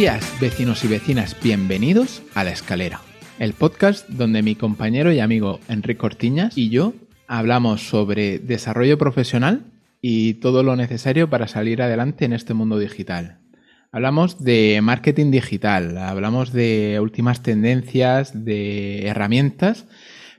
[0.00, 3.02] días, vecinos y vecinas, bienvenidos a La Escalera,
[3.38, 6.94] el podcast donde mi compañero y amigo Enrique Cortiñas y yo
[7.26, 9.66] hablamos sobre desarrollo profesional
[10.00, 13.40] y todo lo necesario para salir adelante en este mundo digital.
[13.92, 19.84] Hablamos de marketing digital, hablamos de últimas tendencias, de herramientas,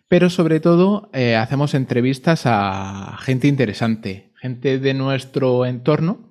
[0.08, 6.31] pero sobre todo eh, hacemos entrevistas a gente interesante, gente de nuestro entorno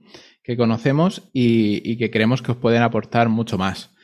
[0.50, 3.95] que conocemos y, que creemos que os pueden aportar mucho más.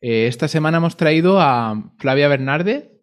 [0.00, 3.02] Eh, esta semana hemos traído a Flavia Bernarde.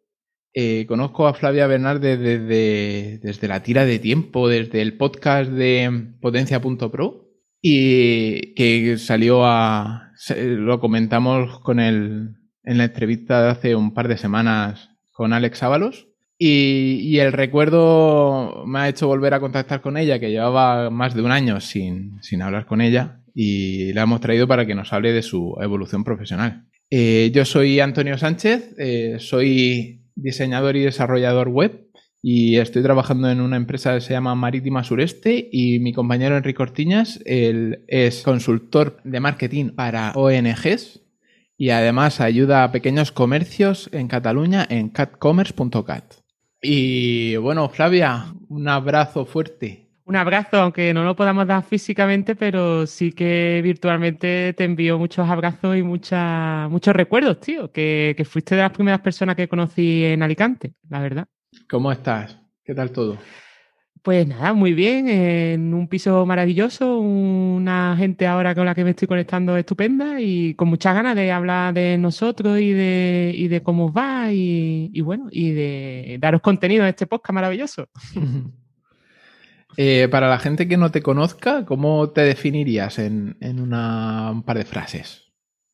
[0.54, 6.14] Eh, conozco a Flavia Bernarde desde, desde la tira de tiempo, desde el podcast de
[6.22, 7.28] potencia.pro
[7.62, 10.14] y que salió a...
[10.38, 15.62] Lo comentamos con el, en la entrevista de hace un par de semanas con Alex
[15.62, 16.08] Ábalos.
[16.38, 21.22] Y, el recuerdo me ha hecho volver a contactar con ella, que llevaba más de
[21.22, 25.22] un año sin, hablar con ella, y la hemos traído para que nos hable de
[25.22, 26.66] su evolución profesional.
[26.90, 31.88] Eh, yo soy Antonio Sánchez, eh, soy diseñador y desarrollador web
[32.22, 36.64] y estoy trabajando en una empresa que se llama Marítima Sureste y mi compañero Enrique
[36.64, 41.02] Ortiñas él es consultor de marketing para ONGs
[41.58, 46.23] y además ayuda a pequeños comercios en Cataluña en catcommerce.cat.
[46.64, 49.90] Y bueno, Flavia, un abrazo fuerte.
[50.06, 55.30] Un abrazo, aunque no lo podamos dar físicamente, pero sí que virtualmente te envío muchos
[55.30, 60.24] abrazos y muchos recuerdos, tío, que, que fuiste de las primeras personas que conocí en
[60.24, 61.28] Alicante, la verdad.
[61.70, 62.38] ¿Cómo estás?
[62.64, 63.18] ¿Qué tal todo?
[64.04, 68.90] Pues nada, muy bien, en un piso maravilloso, una gente ahora con la que me
[68.90, 73.64] estoy conectando estupenda y con muchas ganas de hablar de nosotros y de, y de
[73.64, 77.88] cómo os va y, bueno, y de daros contenido en este podcast maravilloso.
[79.76, 84.60] Eh, para la gente que no te conozca, ¿cómo te definirías en, una, un par
[84.60, 85.34] de frases?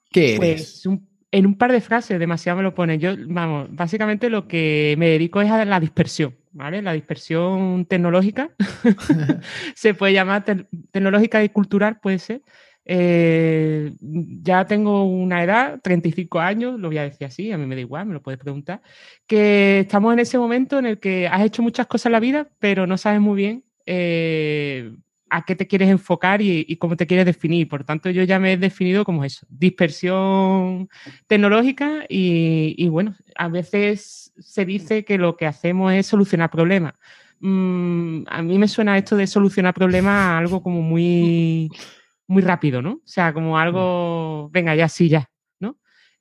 [0.10, 0.84] ¿Qué eres?
[0.86, 1.00] Pues
[1.32, 2.98] en un par de frases, demasiado me lo pone.
[2.98, 6.36] Yo, vamos, básicamente lo que me dedico es a la dispersión.
[6.52, 6.82] ¿vale?
[6.82, 8.52] La dispersión tecnológica,
[9.76, 10.44] se puede llamar
[10.92, 12.42] tecnológica y cultural, puede ser.
[12.86, 17.76] Eh, ya tengo una edad, 35 años, lo voy a decir así, a mí me
[17.76, 18.82] da igual, me lo puedes preguntar,
[19.28, 22.50] que estamos en ese momento en el que has hecho muchas cosas en la vida,
[22.58, 24.92] pero no sabes muy bien eh,
[25.30, 27.68] a qué te quieres enfocar y, cómo te quieres definir.
[27.68, 30.90] Por tanto, yo ya me he definido como eso, dispersión
[31.28, 36.94] tecnológica y, bueno, a veces se dice que lo que hacemos es solucionar problemas.
[37.40, 41.70] Mm, a mí me suena esto de solucionar problemas algo como muy,
[42.28, 42.92] muy rápido, ¿no?
[42.92, 45.30] O sea, como algo, venga, ya sí, ya.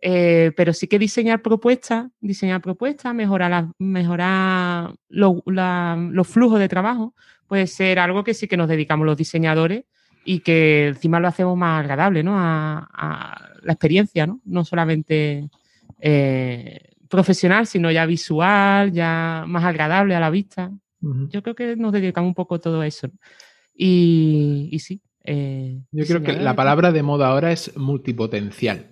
[0.00, 7.14] Eh, pero sí que diseñar propuestas, diseñar propuestas, mejorar, mejorar los flujos de trabajo,
[7.48, 9.84] puede ser algo que sí que nos dedicamos los diseñadores
[10.25, 12.34] y que encima lo hacemos más agradable, ¿no?
[12.37, 14.41] A, la experiencia, ¿no?
[14.44, 15.50] No solamente
[16.00, 20.70] eh, profesional, sino ya visual, ya más agradable a la vista.
[21.00, 23.08] Yo creo que nos dedicamos un poco a todo eso.
[23.75, 25.00] Y, sí.
[25.25, 28.91] Eh, Yo creo que la palabra de moda ahora es multipotencial.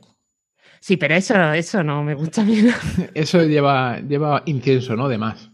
[0.86, 2.58] Sí, pero eso, eso no me gusta a mí.
[3.14, 5.08] eso lleva, lleva incienso, ¿no?
[5.08, 5.50] De más.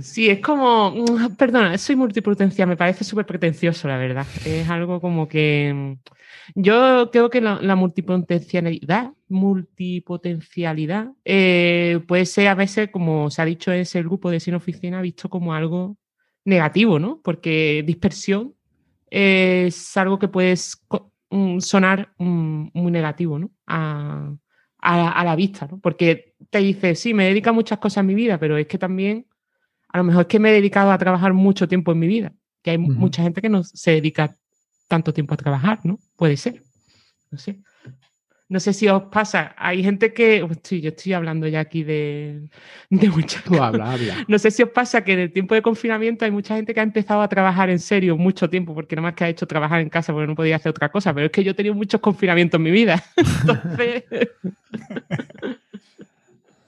[0.00, 0.94] Sí, es como,
[1.36, 4.24] perdona, soy multipotencial, me parece súper pretencioso, la verdad.
[4.44, 5.96] Es algo como que
[6.54, 13.72] yo creo que la, multipotencialidad, multipotencialidad eh, puede ser a veces, como se ha dicho
[13.72, 15.96] en ese grupo de sin oficina, visto como algo
[16.44, 17.20] negativo, ¿no?
[17.24, 18.54] Porque dispersión
[19.10, 20.96] es algo que puede mm,
[21.60, 23.50] sonar muy negativo, ¿no?
[23.66, 24.34] A,
[24.78, 25.78] a, la vista, ¿no?
[25.80, 28.78] Porque te dice, sí, me dedica a muchas cosas en mi vida, pero es que
[28.78, 29.26] también
[29.88, 32.32] a lo mejor es que me he dedicado a trabajar mucho tiempo en mi vida,
[32.62, 34.36] que hay mucha gente que no se dedica
[34.88, 35.98] tanto tiempo a trabajar, ¿no?
[36.16, 36.62] Puede ser.
[37.30, 37.60] No sé.
[38.48, 42.48] No sé si os pasa, hay gente que, sí, yo estoy hablando ya aquí de,
[42.90, 43.42] de muchas
[44.28, 46.78] No sé si os pasa que en el tiempo de confinamiento hay mucha gente que
[46.78, 49.80] ha empezado a trabajar en serio mucho tiempo, porque nada más que ha hecho trabajar
[49.80, 52.00] en casa porque no podía hacer otra cosa, pero es que yo he tenido muchos
[52.00, 53.02] confinamientos en mi vida.
[53.16, 54.04] Entonces...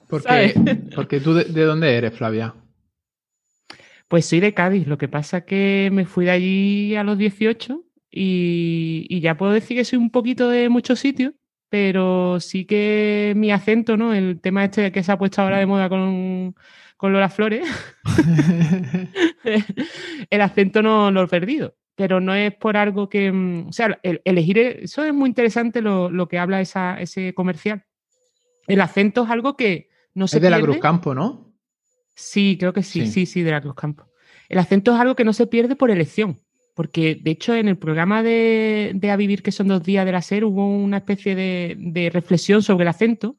[0.09, 2.57] porque, porque tú, de, dónde eres, Flavia?
[4.09, 7.85] Pues soy de Cádiz, lo que pasa que me fui de allí a los 18
[8.11, 11.35] y, y ya puedo decir que soy un poquito de muchos sitios,
[11.69, 14.15] pero sí que mi acento, ¿no?
[14.15, 16.55] El tema este que se ha puesto ahora de moda con,
[16.97, 17.67] con Lola Flores,
[20.31, 21.77] el acento no, lo he perdido.
[21.95, 23.33] Pero no es por algo que.
[23.33, 24.59] mm, O sea, el- elegir.
[24.59, 27.85] Eso es muy interesante lo, lo que habla esa, ese comercial.
[28.69, 30.73] El acento es algo que no se Es de la pierde.
[30.73, 31.53] Cruz Campo, ¿no?
[32.15, 33.13] Sí, creo que sí, Sí.
[33.13, 34.05] sí, sí, de la Cruz Campo.
[34.49, 36.39] El acento es algo que no se pierde por elección,
[36.79, 40.13] porque de hecho en el programa de, de A Vivir, que son dos días de
[40.13, 43.37] la SER, hubo una especie de, de reflexión sobre el acento.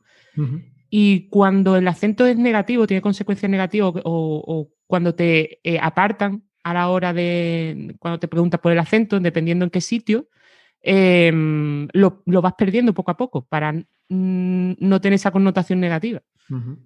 [0.90, 6.44] Y cuando el acento es negativo, tiene consecuencias negativas o, o cuando te eh, apartan
[6.66, 10.28] a la hora de, cuando te preguntas por el acento, dependiendo en qué sitio,
[10.82, 11.32] eh,
[11.94, 16.22] lo, lo vas perdiendo poco a poco para mm, no tener esa connotación negativa.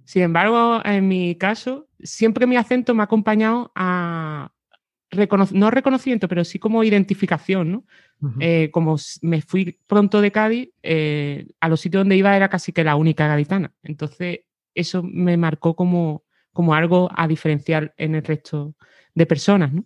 [0.03, 4.51] Sin embargo, en mi caso, siempre mi acento me ha acompañado a
[5.13, 7.83] recono- no reconocimiento, pero sí como identificación, ¿no?
[8.39, 12.71] Eh, como me fui pronto de Cádiz, eh, a los sitios donde iba era casi
[12.71, 13.73] que la única gaditana.
[13.83, 14.39] Entonces,
[14.73, 16.23] eso me marcó como,
[16.53, 18.75] como algo a diferenciar en el resto
[19.13, 19.83] de personas, ¿no?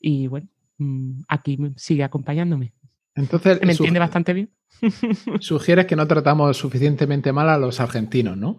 [0.00, 0.48] Y bueno,
[0.78, 2.72] mm, aquí sigue acompañándome.
[3.14, 4.50] Entonces, ¿Me entiende bastante bien?
[5.40, 8.56] sugieres que no tratamos suficientemente mal a los argentinos, ¿no?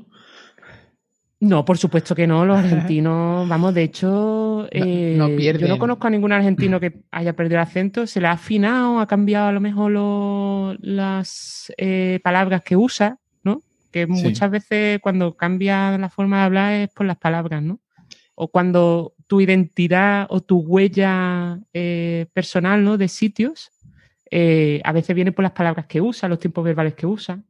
[1.42, 2.46] No, por supuesto que no.
[2.46, 4.10] Los argentinos, vamos, de hecho,
[4.72, 5.70] eh, no yo pierden.
[5.70, 8.06] no conozco a ningún argentino que haya perdido el acento.
[8.08, 13.18] Se le ha afinado, ha cambiado a lo mejor lo- las eh, palabras que usa,
[13.44, 13.62] ¿no?
[13.92, 14.12] Que Sí.
[14.12, 17.80] muchas veces cuando cambia la forma de hablar es por las palabras, ¿no?
[18.36, 22.98] O cuando tu identidad o tu huella eh, personal, ¿no?
[22.98, 23.72] De sitios,
[24.32, 27.44] eh, a veces viene por las palabras que usa, los tiempos verbales que usa.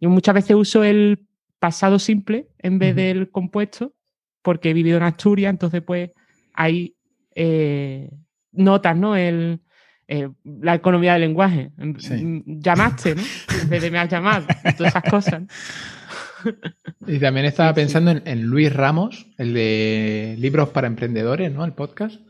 [0.00, 1.26] Yo muchas veces uso el
[1.58, 3.92] pasado simple en vez del compuesto,
[4.40, 6.10] porque he vivido en Asturias, entonces pues
[6.60, 6.96] hay
[7.34, 8.10] eh,
[8.52, 9.16] notas, ¿no?
[9.16, 9.60] El,
[10.08, 11.70] eh, la economía del lenguaje.
[11.98, 12.14] Sí.
[12.14, 13.22] Mm, Llamaste, ¿no?
[13.62, 14.46] En vez de me has llamado.
[14.76, 15.42] Todas esas cosas.
[17.06, 21.64] Y también estaba pensando en, en Luis Ramos, el de Libros para Emprendedores, ¿no?
[21.64, 22.20] El podcast,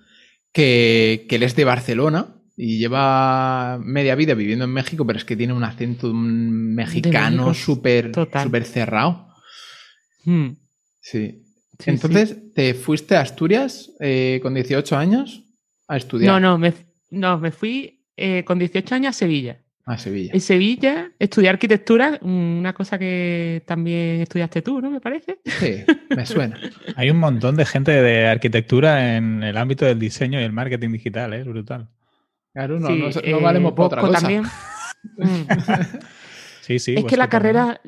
[0.52, 5.24] que, que él es de Barcelona y lleva media vida viviendo en México, pero es
[5.24, 9.28] que tiene un acento mexicano súper súper cerrado.
[10.24, 10.50] Mm,
[11.00, 11.42] Sí.
[11.80, 15.42] Sí, Entonces, ¿te fuiste a Asturias eh, con 18 años
[15.88, 16.32] a estudiar?
[16.32, 16.72] No, no, me,
[17.10, 19.58] no, me fui eh, con 18 años a Sevilla.
[19.86, 20.30] A Sevilla.
[20.34, 24.90] En Sevilla estudié arquitectura, una cosa que también estudiaste tú, ¿no?
[24.90, 25.38] Me parece.
[25.44, 25.82] Sí,
[26.14, 26.60] me suena.
[26.96, 30.90] Hay un montón de gente de arquitectura en el ámbito del diseño y el marketing
[30.90, 31.40] digital, ¿eh?
[31.40, 31.88] es brutal.
[32.52, 34.20] Claro, no, Sí, no, no eh, valemos por otra cosa.
[34.20, 34.44] también.
[36.60, 36.92] Sí, sí.
[36.92, 37.80] es que Bosco la carrera,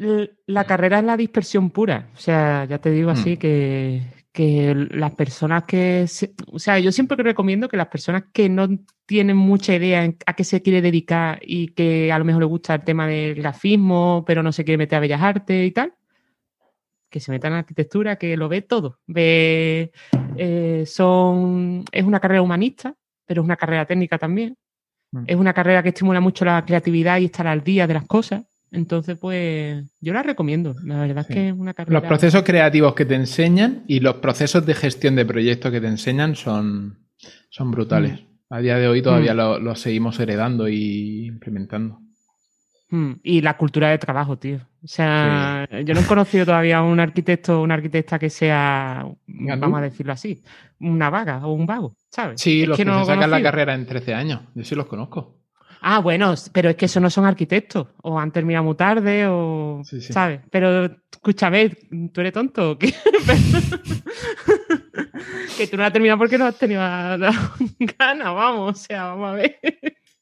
[0.47, 2.09] la carrera es la dispersión pura.
[2.15, 3.37] O sea, ya te digo así Mm.
[3.39, 4.03] que,
[4.33, 6.07] que las personas que.
[6.09, 8.69] se- o sea, yo siempre recomiendo que las personas que no
[9.07, 12.47] tienen mucha idea en a qué se quiere dedicar y que a lo mejor le
[12.47, 15.93] gusta el tema del grafismo, pero no se quiere meter a bellas artes y tal,
[17.11, 18.99] que se metan en arquitectura, que lo ve todo.
[19.07, 19.93] Ve.
[20.37, 21.85] eh, son.
[21.93, 22.95] Es una carrera humanista,
[23.27, 24.57] pero es una carrera técnica también.
[25.13, 25.25] Mm.
[25.27, 28.45] Es una carrera que estimula mucho la creatividad y estar al día de las cosas.
[28.73, 30.75] Entonces, pues, yo la recomiendo.
[30.85, 31.33] La verdad Sí.
[31.33, 32.01] es que es una carrera.
[32.01, 35.87] Los procesos creativos que te enseñan y los procesos de gestión de proyectos que te
[35.89, 36.99] enseñan son,
[37.51, 38.21] son brutales.
[38.51, 39.37] A día de hoy todavía Mm.
[39.37, 42.01] lo- los seguimos heredando y implementando.
[42.91, 44.57] Mm, Y la cultura de trabajo, tío.
[44.85, 49.07] O sea, yo no he conocido todavía a un arquitecto o una arquitecta que sea,
[49.27, 49.61] ¿Gandul?
[49.61, 50.43] vamos a decirlo así,
[50.81, 52.41] una vaga o un vago, ¿sabes?
[52.41, 54.41] Sí, Es los que, no se sacan la carrera en 13 años.
[54.55, 55.42] Yo sí los conozco.
[55.85, 57.89] Ah, bueno, pero es que eso no son arquitectos.
[58.03, 59.83] O han terminado muy tarde, o.
[59.85, 60.13] Sí, sí.
[60.13, 60.41] ¿Sabes?
[60.51, 61.71] Pero escúchame,
[62.13, 62.95] ¿tú eres tonto o qué?
[65.57, 67.53] que tú no has terminado porque no has tenido la-
[67.99, 68.73] ganas, vamos.
[68.73, 69.59] O sea, vamos a ver.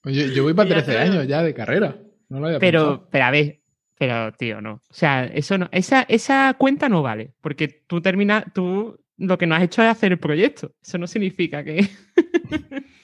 [0.05, 1.12] Yo, yo voy para Ya 13 te veo.
[1.12, 1.97] años ya de carrera.
[2.29, 3.09] No lo había Pero, pensado.
[3.11, 3.61] pero a ver,
[3.99, 4.75] pero tío, no.
[4.75, 7.33] O sea, eso no, esa, esa cuenta no vale.
[7.40, 10.73] Porque tú terminas, tú lo que no has hecho es hacer el proyecto.
[10.83, 11.88] Eso no significa que.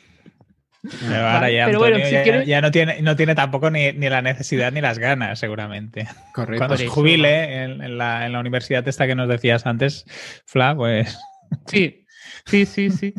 [1.00, 3.70] Pero ahora ya pero Antonio bueno, si ya, quieres- ya no, tiene, no tiene tampoco
[3.70, 6.06] ni, ni la necesidad ni las ganas, seguramente.
[6.32, 6.58] Correcto.
[6.58, 10.04] Cuando se jubile en, en la, en la universidad esta que nos decías antes,
[10.46, 11.18] Fla, pues
[11.66, 12.04] Sí,
[12.46, 13.14] sí, sí, sí.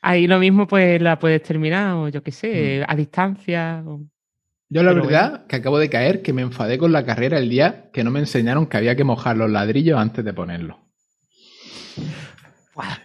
[0.00, 3.82] Ahí lo mismo, pues la puedes terminar, o yo qué sé, a distancia.
[3.86, 4.02] o-
[4.68, 7.48] Yo la Pero verdad que acabo de caer que me enfadé con la carrera el
[7.48, 10.76] día que no me enseñaron que había que mojar los ladrillos antes de ponerlos.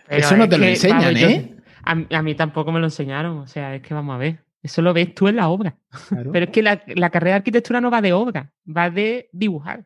[0.10, 1.54] Eso no te lo que, enseñan, vamos, yo- ¿eh?
[1.88, 4.40] A, mí- a mí tampoco me lo enseñaron, o sea, es que vamos a ver.
[4.62, 5.78] Eso lo ves tú en la obra.
[6.10, 6.32] Claro.
[6.32, 9.86] Pero es que la, la carrera de arquitectura no va de obra, va de dibujar.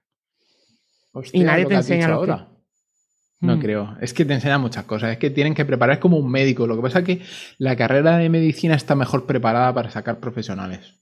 [1.11, 2.47] Hostia, y nadie lo te enseña lo que- ahora.
[3.41, 3.59] No Mm.
[3.59, 3.97] creo.
[3.99, 5.11] Es que te enseñan muchas cosas.
[5.11, 6.67] Es que tienen que preparar como un médico.
[6.67, 7.21] Lo que pasa es que
[7.57, 10.95] la carrera de medicina está mejor preparada para sacar profesionales.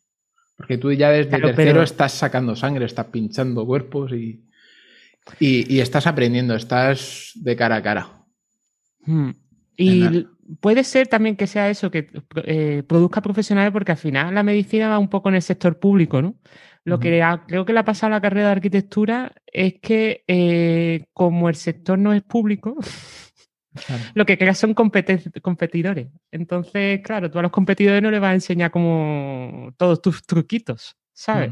[0.57, 4.45] Porque tú ya desde Claro, tercero pero- estás sacando sangre, estás pinchando cuerpos y,
[5.39, 8.09] y, y estás aprendiendo, estás de cara a cara.
[9.05, 9.29] Mm.
[9.77, 10.27] Y
[10.59, 12.09] puede ser también que sea eso, que
[12.43, 16.21] eh, produzca profesionales, porque al final la medicina va un poco en el sector público,
[16.21, 16.35] ¿no?
[16.85, 21.05] Lo que creo que le ha pasado a la carrera de arquitectura es que eh,
[21.13, 22.77] como el sector no es público,
[24.15, 26.07] lo que creas son competidores.
[26.31, 30.97] Entonces, claro, tú a los competidores no les vas a enseñar como todos tus truquitos,
[31.13, 31.51] ¿sabes?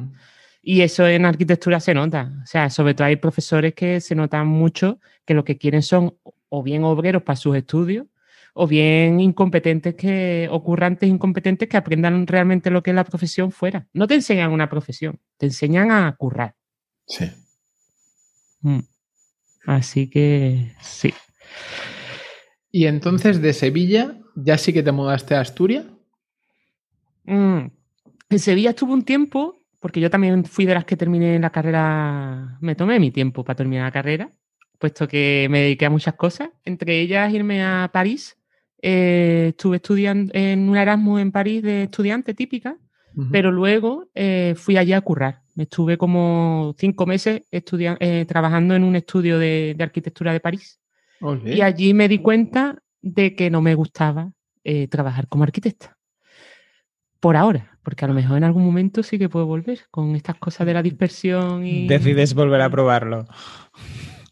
[0.62, 2.32] Y eso en arquitectura se nota.
[2.44, 6.18] O sea, sobre todo hay profesores que se notan mucho que lo que quieren son
[6.50, 8.08] o bien obreros para sus estudios
[8.60, 13.52] o bien incompetentes que, o currantes incompetentes que aprendan realmente lo que es la profesión
[13.52, 13.88] fuera.
[13.94, 16.56] No te enseñan una profesión, te enseñan a currar.
[17.06, 17.26] Sí.
[18.62, 18.80] Mm.
[19.68, 21.14] Así que sí.
[22.72, 25.86] Y entonces de Sevilla, ¿ya sí que te mudaste a Asturias?
[27.26, 27.68] Mm.
[28.30, 32.58] En Sevilla estuve un tiempo, porque yo también fui de las que terminé la carrera,
[32.60, 34.32] me tomé mi tiempo para terminar la carrera,
[34.80, 38.36] puesto que me dediqué a muchas cosas, entre ellas irme a París
[38.82, 42.78] eh, estuve estudiando en un Erasmus en París de estudiante típica,
[43.32, 45.42] pero luego eh, fui allí a currar.
[45.56, 50.80] Estuve como cinco meses eh, trabajando en un estudio de, arquitectura de París.
[51.44, 54.32] Y allí me di cuenta de que no me gustaba
[54.90, 55.98] trabajar como arquitecta.
[57.20, 60.36] Por ahora, porque a lo mejor en algún momento sí que puedo volver con estas
[60.36, 61.88] cosas de la dispersión y...
[61.88, 63.26] Decides volver a probarlo.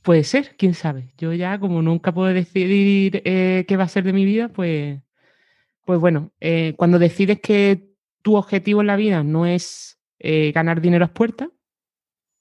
[0.06, 1.12] Puede ser, quién sabe.
[1.18, 5.02] Yo ya, como nunca puedo decidir eh, qué va a ser de mi vida, pues,
[5.84, 7.90] pues bueno, eh, cuando decides que
[8.22, 11.50] tu objetivo en la vida no es eh, ganar dinero a puertas,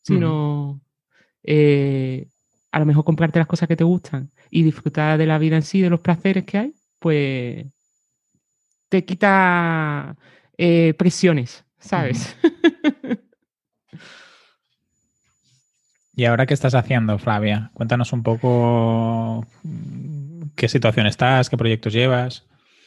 [0.02, 0.82] sino
[2.70, 5.62] a lo mejor comprarte las cosas que te gustan y disfrutar de la vida en
[5.62, 7.64] sí, de los placeres que hay, pues
[8.90, 10.18] te quita
[10.98, 12.36] presiones, ¿sabes?
[16.16, 17.70] ¿Y ahora qué estás haciendo, Flavia?
[17.74, 19.46] Cuéntanos un poco
[20.54, 22.44] qué situación estás, qué proyectos llevas.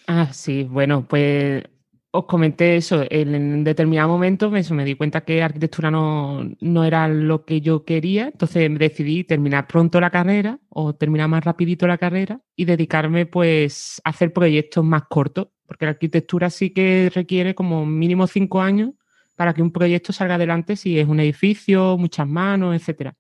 [0.08, 1.64] Ah, sí, bueno, pues
[2.12, 3.04] os comenté eso.
[3.10, 8.28] En determinado momento me, di cuenta que arquitectura no, no, era lo que yo quería,
[8.28, 14.02] entonces decidí terminar pronto la carrera o terminar más rapidito la carrera y dedicarme pues
[14.06, 18.92] a hacer proyectos más cortos, porque la arquitectura sí que requiere como mínimo cinco años
[19.38, 23.14] para que un proyecto salga adelante si es un edificio, muchas manos, etc.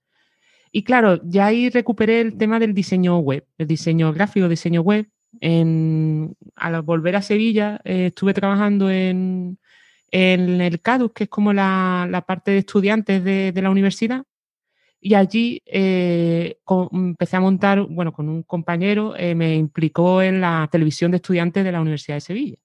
[0.71, 5.07] Y claro, ya ahí recuperé el tema del diseño web, el diseño gráfico, diseño web.
[6.55, 9.59] al volver a Sevilla eh, estuve trabajando en,
[10.11, 14.23] el CADUS, que es como la, parte de estudiantes de, la universidad.
[14.99, 16.57] Y allí eh,
[16.91, 21.63] empecé a montar, bueno, con un compañero, eh, me implicó en la televisión de estudiantes
[21.63, 22.57] de la Universidad de Sevilla.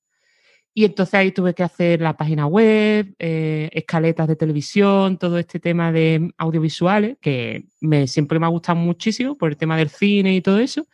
[0.74, 5.60] Y entonces ahí tuve que hacer la página web, eh, escaletas de televisión, todo este
[5.60, 10.34] tema de audiovisuales, que me, siempre me ha gustado muchísimo por el tema del cine
[10.34, 10.86] y todo eso,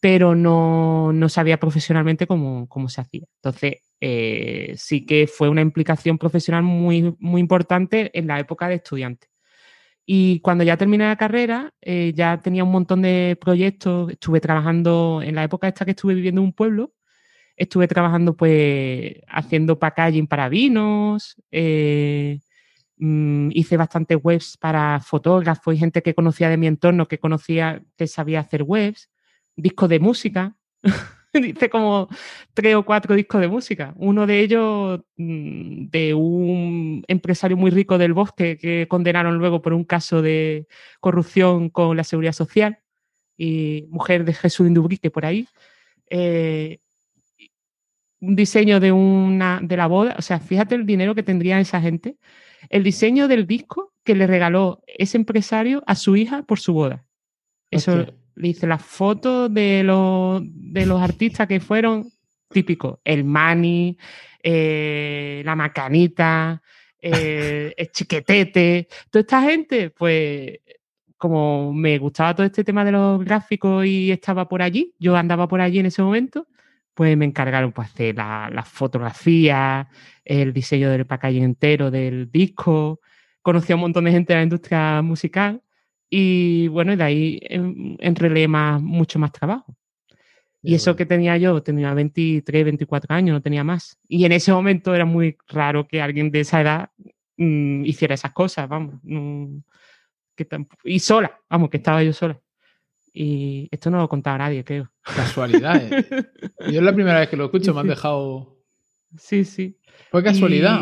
[0.00, 3.26] pero no, sabía profesionalmente cómo, se hacía.
[3.36, 8.76] Entonces, eh, sí que fue una implicación profesional muy, muy importante en la época de
[8.76, 9.28] estudiante.
[10.06, 15.20] Y cuando ya terminé la carrera, eh, ya tenía un montón de proyectos, estuve trabajando
[15.22, 16.94] en la época esta que estuve viviendo en un pueblo,
[17.60, 22.40] estuve trabajando pues haciendo packaging para vinos, eh,
[22.96, 27.82] mm, hice bastantes webs para fotógrafos y gente que conocía de mi entorno, que conocía,
[27.98, 29.10] que sabía hacer webs,
[29.56, 30.56] discos de música.
[31.34, 32.08] hice como
[32.54, 33.92] tres o cuatro discos de música.
[33.98, 39.74] Uno de ellos mm, de un empresario muy rico del bosque que condenaron luego por
[39.74, 40.66] un caso de
[41.00, 42.78] corrupción con la seguridad social
[43.36, 45.46] y mujer de Jesús Indubrique por ahí.
[46.08, 46.80] Eh,
[48.20, 51.80] un diseño de una de la boda, o sea, fíjate el dinero que tendría esa
[51.80, 52.16] gente,
[52.68, 57.06] el diseño del disco que le regaló ese empresario a su hija por su boda.
[57.70, 62.10] Eso le hice las fotos de los, de los artistas que fueron
[62.48, 63.96] típicos, el Mani,
[64.42, 66.62] eh, la Macanita,
[67.00, 70.58] eh, el Chiquetete, toda esta gente, pues
[71.16, 75.46] como me gustaba todo este tema de los gráficos y estaba por allí, yo andaba
[75.48, 76.46] por allí en ese momento,
[76.94, 79.88] pues me encargaron pues, hacer la, la fotografía,
[80.24, 83.00] el diseño del packaging entero del disco.
[83.42, 85.62] Conocí a un montón de gente de la industria musical
[86.10, 87.40] y bueno, de ahí
[88.00, 89.76] enrelé más, mucho más trabajo.
[90.62, 93.98] Y eso que tenía yo, tenía 23, 24 años, no tenía más.
[94.08, 96.90] Y en ese momento era muy raro que alguien de esa edad
[97.36, 98.96] mm, hiciera esas cosas, vamos.
[100.84, 102.38] y sola, vamos, que estaba yo sola.
[103.12, 104.90] Y esto no lo contaba nadie, creo.
[105.02, 105.82] Casualidad.
[105.82, 106.06] ¿eh?
[106.70, 108.58] Yo es la primera vez que lo escucho, me han dejado.
[109.16, 109.78] Sí, sí.
[110.10, 110.80] Fue casualidad.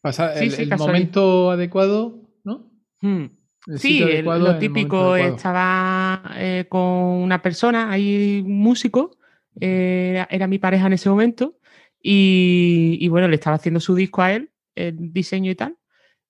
[0.00, 2.70] Pasar el, momento adecuado, ¿no?
[3.00, 3.26] Hmm.
[3.76, 9.16] sí, lo típico, estaba eh, con una persona, ahí un músico,
[9.60, 11.56] eh, era mi pareja en ese momento,
[12.06, 15.78] y, bueno, le estaba haciendo su disco a él, el diseño y tal.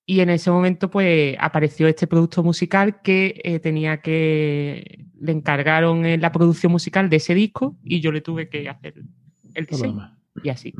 [0.05, 5.05] Y en ese momento, pues apareció este producto musical que eh, tenía que.
[5.19, 8.93] Le encargaron en la producción musical de ese disco y yo le tuve que hacer
[9.55, 10.15] el diseño.
[10.43, 10.73] Y así.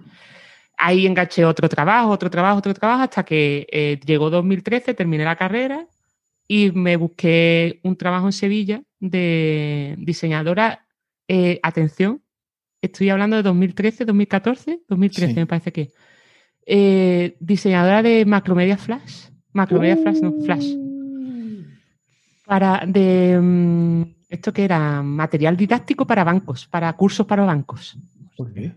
[0.78, 5.38] Ahí enganché otro trabajo, otro trabajo, otro trabajo, hasta que eh, llegó 2013, terminé la
[5.38, 5.88] carrera
[6.48, 10.86] y me busqué un trabajo en Sevilla de diseñadora.
[11.28, 12.22] Eh, atención,
[12.82, 15.92] estoy hablando de 2013, 2014, 2013 me parece que.
[16.66, 19.30] Eh, diseñadora de Macromedia Flash.
[19.54, 20.74] Macromedia Flash, no, Flash.
[22.46, 27.98] Para de mm, esto que era material didáctico para bancos, para cursos para bancos.
[28.36, 28.72] ¿Por qué?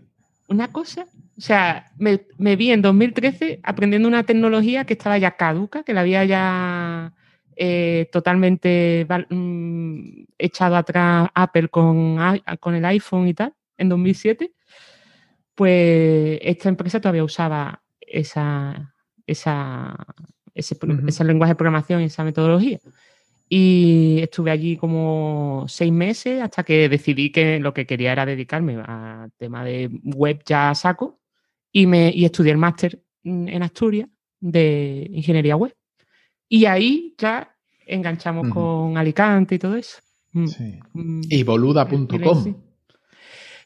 [0.47, 1.05] Una cosa,
[1.37, 6.01] o sea, me, vi en 2013 aprendiendo una tecnología que estaba ya caduca, que la
[6.01, 7.13] había ya
[7.55, 12.17] eh, totalmente mm, echado atrás Apple con,
[12.59, 14.51] con el iPhone y tal en 2007,
[15.59, 18.93] pues esta empresa todavía usaba esa,
[19.27, 19.93] esa,
[20.55, 20.77] ese,
[21.25, 22.79] lenguaje de programación y esa metodología.
[23.49, 28.81] Y estuve allí como seis meses hasta que decidí que lo que quería era dedicarme
[28.81, 31.19] al tema de web ya saco
[31.73, 34.07] y, me, y estudié el máster en Asturias
[34.39, 35.75] de ingeniería web.
[36.47, 37.53] Y ahí ya
[37.85, 39.97] enganchamos con Alicante y todo eso.
[40.31, 40.47] Mm.
[40.47, 40.79] Sí.
[40.93, 41.21] Mm.
[41.27, 42.68] Y boluda.com.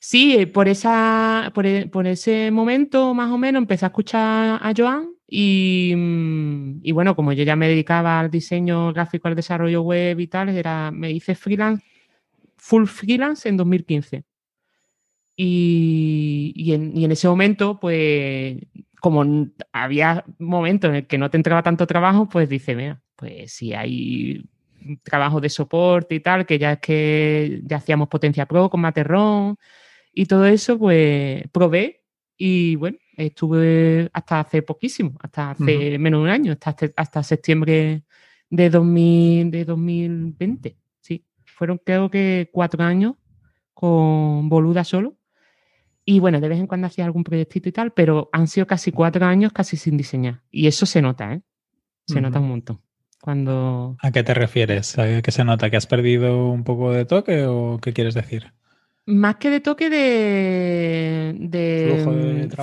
[0.05, 4.73] Sí, eh, por, esa, e, por, ese momento más o menos empecé a escuchar a
[4.75, 9.81] Joan y, mm, y, bueno, como yo ya me dedicaba al diseño gráfico, al desarrollo
[9.81, 11.85] web y tal, era, me hice freelance,
[12.57, 14.25] full freelance en 2015.
[15.37, 18.57] Y, y, en, y en ese momento, pues
[18.99, 19.25] como
[19.71, 23.73] había momentos en el que no te entraba tanto trabajo, pues dice, mira, pues si
[23.73, 24.43] hay
[25.03, 29.57] trabajo de soporte y tal, que ya es que ya hacíamos Potencia Pro con Materrón,
[30.13, 32.03] y todo eso, pues probé
[32.37, 38.03] y bueno, estuve hasta hace poquísimo, hasta hace menos de un año, hasta, hasta septiembre
[38.49, 40.77] de, 2000, de 2020.
[41.01, 43.15] Sí, fueron creo que cuatro años
[43.73, 45.17] con Boluda solo.
[46.05, 48.91] Y bueno, de vez en cuando hacía algún proyectito y tal, pero han sido casi
[48.91, 50.41] cuatro años casi sin diseñar.
[50.51, 51.41] Y eso se nota, ¿eh?
[52.05, 52.81] Se nota un montón.
[53.21, 53.95] Cuando...
[54.01, 54.99] ¿A qué te refieres?
[54.99, 55.69] ¿A qué se nota?
[55.69, 58.51] ¿Que has perdido un poco de toque o qué quieres decir?
[59.05, 61.35] Más que de toque de,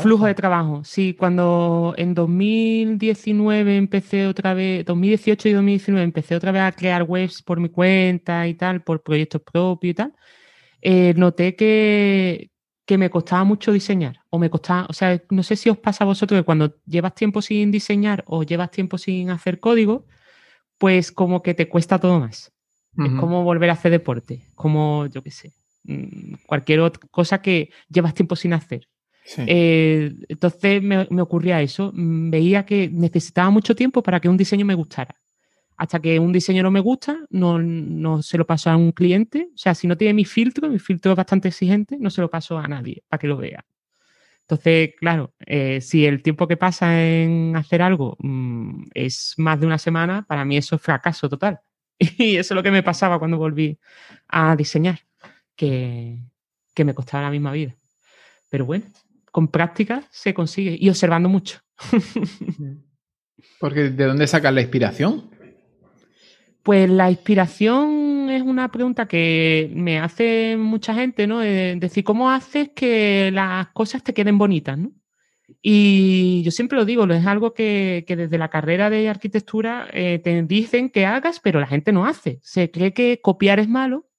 [0.00, 0.83] flujo, de trabajo.
[0.85, 7.03] Sí, cuando en 2019 empecé otra vez, 2018 y 2019 empecé otra vez a crear
[7.03, 10.14] webs por mi cuenta y tal, por proyectos propios y tal,
[10.81, 12.50] eh, noté que,
[12.87, 14.20] que me costaba mucho diseñar.
[14.31, 17.14] O me costaba, o sea, no sé si os pasa a vosotros que cuando llevas
[17.14, 20.07] tiempo sin diseñar o llevas tiempo sin hacer código,
[20.79, 22.50] pues como que te cuesta todo más.
[22.96, 25.60] Es como volver a hacer deporte, como yo qué sé Mm,
[26.47, 28.88] cualquier otra cosa que llevas tiempo sin hacer.
[29.37, 31.93] Eh, entonces me, ocurría eso.
[31.95, 35.14] Mm, veía que necesitaba mucho tiempo para que un diseño me gustara.
[35.77, 39.49] Hasta que un diseño no me gusta, no, se lo paso a un cliente.
[39.55, 42.29] O sea, si no tiene mi filtro, mi filtro es bastante exigente, no se lo
[42.31, 43.64] paso a nadie para que lo vea.
[44.43, 49.66] Entonces, claro, eh, si el tiempo que pasa en hacer algo mm, es más de
[49.66, 51.61] una semana, para mí eso es fracaso total.
[52.19, 53.79] Y eso es lo que me pasaba cuando volví
[54.29, 55.01] a diseñar
[55.61, 57.77] que, me costaba la misma vida.
[58.49, 58.87] Pero bueno,
[59.31, 61.61] con práctica se consigue y observando mucho.
[63.61, 65.31] Porque ¿de dónde sacas la inspiración?
[66.62, 71.40] Pues la inspiración es una pregunta que me hace mucha gente, ¿no?
[71.40, 74.92] decir, ¿cómo haces que las cosas te queden bonitas, ¿no?
[75.62, 80.42] Y yo siempre lo digo, es algo que, desde la carrera de arquitectura eh, te
[80.44, 82.38] dicen que hagas, pero la gente no hace.
[82.42, 84.10] Se cree que copiar es malo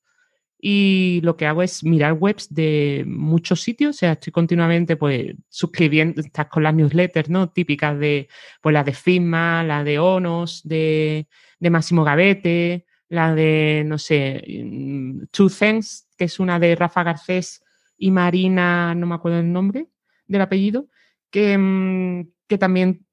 [0.63, 5.35] y lo que hago es mirar webs de muchos sitios, o sea, estoy continuamente pues
[5.49, 7.49] suscribiendo, estás con las newsletters, ¿no?
[7.49, 8.29] Típicas de,
[8.61, 11.27] pues la de Figma, la de Onos, de,
[11.59, 17.03] de Máximo Gavete, la de, no sé, mm, Two Things, que es una de Rafa
[17.03, 17.63] Garcés
[17.97, 19.87] y Marina, no me acuerdo el nombre
[20.27, 20.89] del apellido,
[21.31, 23.07] que, mm, que también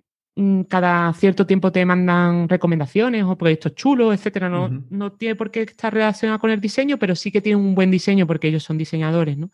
[0.69, 4.49] cada cierto tiempo te mandan recomendaciones o proyectos chulos, etcétera.
[4.49, 7.75] No, no tiene por qué estar relacionado con el diseño, pero sí que tiene un
[7.75, 9.51] buen diseño porque ellos son diseñadores, ¿no?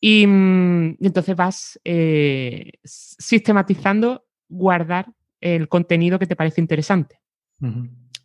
[0.00, 5.06] Y, mm, entonces vas eh, sistematizando guardar
[5.40, 7.20] el contenido que te parece interesante.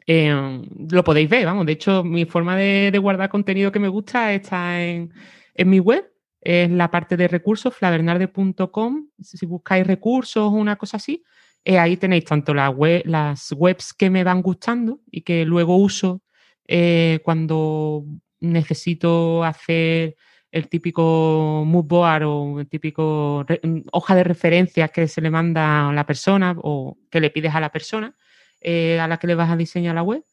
[0.06, 1.66] Eh, lo podéis ver, vamos.
[1.66, 5.12] De hecho, mi forma de, guardar contenido que me gusta está en,
[5.54, 6.10] en mi web.
[6.42, 9.08] Es la parte de recursos, flavernarde.com.
[9.22, 11.24] Si buscáis recursos o una cosa así,
[11.66, 16.22] Eh, ahí tenéis tanto las webs que me van gustando y que luego uso
[16.68, 18.04] eh, cuando
[18.42, 20.16] necesito hacer
[20.52, 25.90] el típico mood board o el típico mm, hoja de referencias que se le manda
[25.90, 28.16] a la persona o que le pides a la persona
[28.62, 30.24] eh, a la que le vas a diseñar la web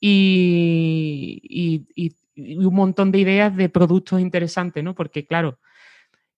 [0.00, 1.86] y,
[2.36, 4.94] un montón de ideas de productos interesantes, ¿no?
[4.94, 5.58] Porque claro,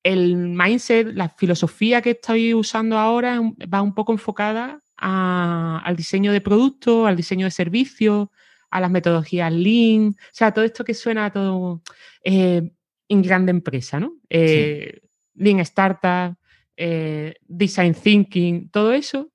[0.09, 3.41] el mindset, la filosofía que estoy usando ahora
[3.73, 8.29] va un poco enfocada al diseño de productos, al diseño de servicios,
[8.71, 11.83] a las metodologías Lean, o sea, todo esto que suena a todo
[12.25, 12.71] eh,
[13.09, 14.15] en grande empresa, ¿no?
[14.31, 15.01] Eh,
[15.35, 16.35] Lean Startup,
[16.77, 19.31] eh, Design Thinking, todo eso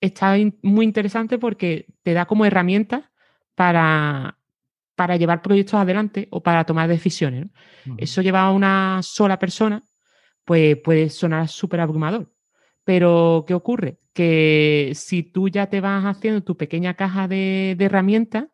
[0.00, 3.04] está muy interesante porque te da como herramientas
[3.54, 4.38] para,
[4.94, 7.48] para llevar proyectos adelante o para tomar decisiones.
[7.98, 9.82] Eso lleva a una sola persona,
[10.50, 12.34] pues puede sonar súper abrumador.
[12.82, 14.00] Pero, ¿qué ocurre?
[14.12, 18.48] Que si tú ya te vas haciendo tu pequeña caja de, herramientas,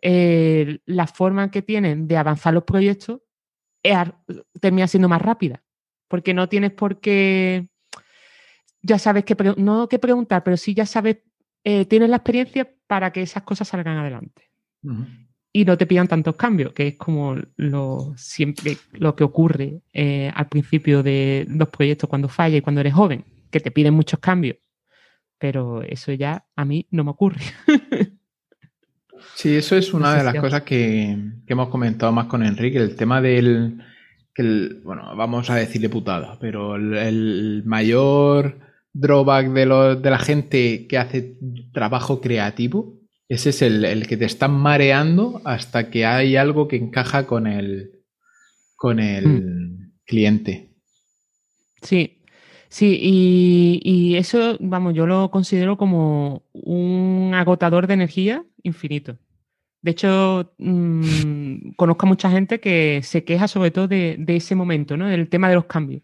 [0.00, 3.22] eh, la forma que tienen de avanzar los proyectos
[4.60, 5.64] termina siendo más rápida.
[6.06, 7.66] Porque no tienes por qué,
[8.80, 11.24] ya sabes que, no que preguntar, pero sí ya sabes,
[11.64, 14.48] eh, tienes la experiencia para que esas cosas salgan adelante.
[15.52, 20.32] Y no te pidan tantos cambios, que es como lo, siempre lo que ocurre eh,
[20.34, 24.18] al principio de los proyectos cuando falla y cuando eres joven que te piden muchos
[24.18, 24.56] cambios.
[25.38, 27.40] Pero eso ya a mí no me ocurre.
[29.34, 33.20] sí, eso es una de las cosas que, hemos comentado más con Enrique, el tema
[33.20, 33.84] del,
[34.34, 38.58] que bueno, vamos a decirle putada, pero el, mayor
[38.94, 41.36] drawback de, de, la gente que hace
[41.72, 43.01] trabajo creativo,
[43.34, 48.02] ese es el, que te están mareando hasta que hay algo que encaja con el,
[48.76, 49.92] con el mm.
[50.04, 50.70] cliente.
[51.82, 52.22] Sí,
[52.72, 52.98] Sí,
[53.84, 59.18] y, eso, vamos, yo lo considero como un agotador de energía infinito.
[59.82, 64.96] De hecho, mm, conozco a mucha gente que se queja sobre todo de, ese momento,
[64.96, 65.06] ¿no?
[65.06, 66.02] Del tema de los cambios.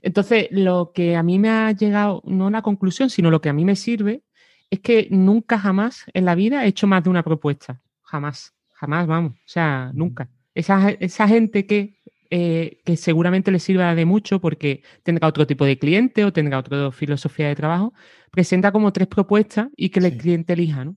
[0.00, 3.52] Entonces, lo que a mí me ha llegado, no la conclusión, sino lo que a
[3.52, 4.22] mí me sirve,
[4.70, 7.80] es que nunca jamás en la vida he hecho más de una propuesta.
[8.02, 9.32] Jamás, jamás, vamos.
[9.32, 10.28] O sea, nunca.
[10.54, 11.96] Esa, esa gente que
[12.30, 16.58] eh, que seguramente le sirva de mucho porque tendrá otro tipo de cliente o tendrá
[16.58, 17.94] otra filosofía de trabajo,
[18.32, 20.96] presenta como tres propuestas y que el cliente elija, ¿no?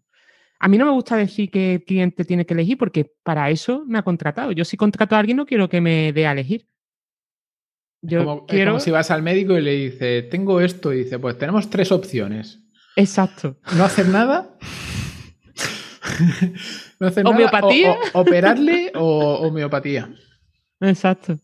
[0.59, 3.85] A mí no me gusta decir que el cliente tiene que elegir porque para eso
[3.85, 4.51] me ha contratado.
[4.51, 6.65] Yo si contrato a alguien no quiero que me dé a elegir.
[8.01, 8.71] Yo como, quiero...
[8.71, 11.91] como si vas al médico y le dice, tengo esto, y dice, pues tenemos tres
[11.91, 12.58] opciones.
[12.95, 13.57] Exacto.
[13.75, 14.57] No hacer nada.
[16.99, 17.95] no hacer ¿Homeopatía?
[18.13, 20.09] operarle o homeopatía.
[20.81, 21.39] Exacto.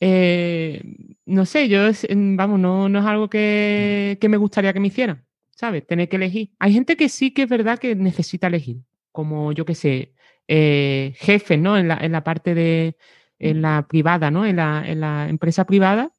[0.00, 0.82] Eh,
[1.24, 5.86] no sé, yo, vamos, no, no es algo que, me gustaría que me hicieran, ¿sabes?
[5.86, 6.50] Tener que elegir.
[6.58, 8.78] Hay gente que sí que es verdad que necesita elegir,
[9.12, 10.14] como yo que sé,
[10.48, 11.76] eh, jefes, ¿no?
[11.78, 12.96] En la, en la parte de,
[13.38, 14.46] en la privada, ¿no?
[14.46, 16.12] En la, en la empresa privada,